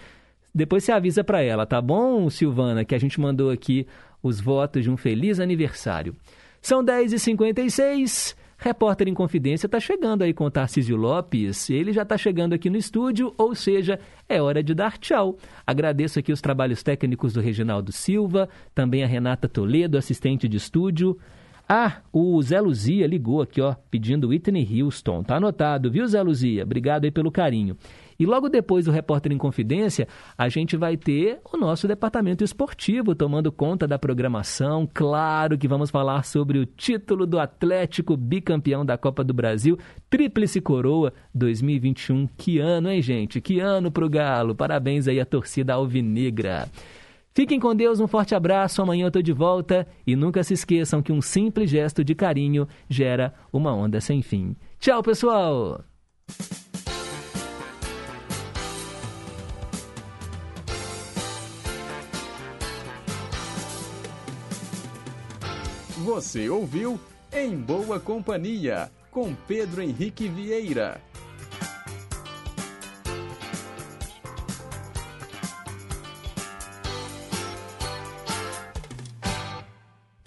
[0.53, 3.87] depois você avisa para ela, tá bom, Silvana, que a gente mandou aqui
[4.21, 6.15] os votos de um feliz aniversário.
[6.61, 8.35] São 10h56.
[8.57, 11.69] Repórter em Confidência está chegando aí com o Tarcísio Lopes.
[11.69, 13.99] Ele já está chegando aqui no estúdio, ou seja,
[14.29, 15.37] é hora de dar tchau.
[15.67, 21.19] Agradeço aqui os trabalhos técnicos do Reginaldo Silva, também a Renata Toledo, assistente de estúdio.
[21.67, 25.23] Ah, o Zé Luzia ligou aqui, ó, pedindo Whitney Houston.
[25.23, 26.63] Tá anotado, viu, Zé Luzia?
[26.63, 27.77] Obrigado aí pelo carinho.
[28.19, 30.07] E logo depois do Repórter em Confidência,
[30.37, 34.87] a gente vai ter o nosso departamento esportivo tomando conta da programação.
[34.93, 39.77] Claro que vamos falar sobre o título do Atlético bicampeão da Copa do Brasil,
[40.09, 42.27] Tríplice Coroa 2021.
[42.37, 43.41] Que ano, hein, gente?
[43.41, 44.53] Que ano pro Galo.
[44.53, 46.69] Parabéns aí à torcida alvinegra.
[47.33, 48.81] Fiquem com Deus, um forte abraço.
[48.81, 52.67] Amanhã eu tô de volta e nunca se esqueçam que um simples gesto de carinho
[52.87, 54.55] gera uma onda sem fim.
[54.79, 55.83] Tchau, pessoal.
[66.05, 66.99] Você ouviu
[67.31, 71.01] Em Boa Companhia, com Pedro Henrique Vieira.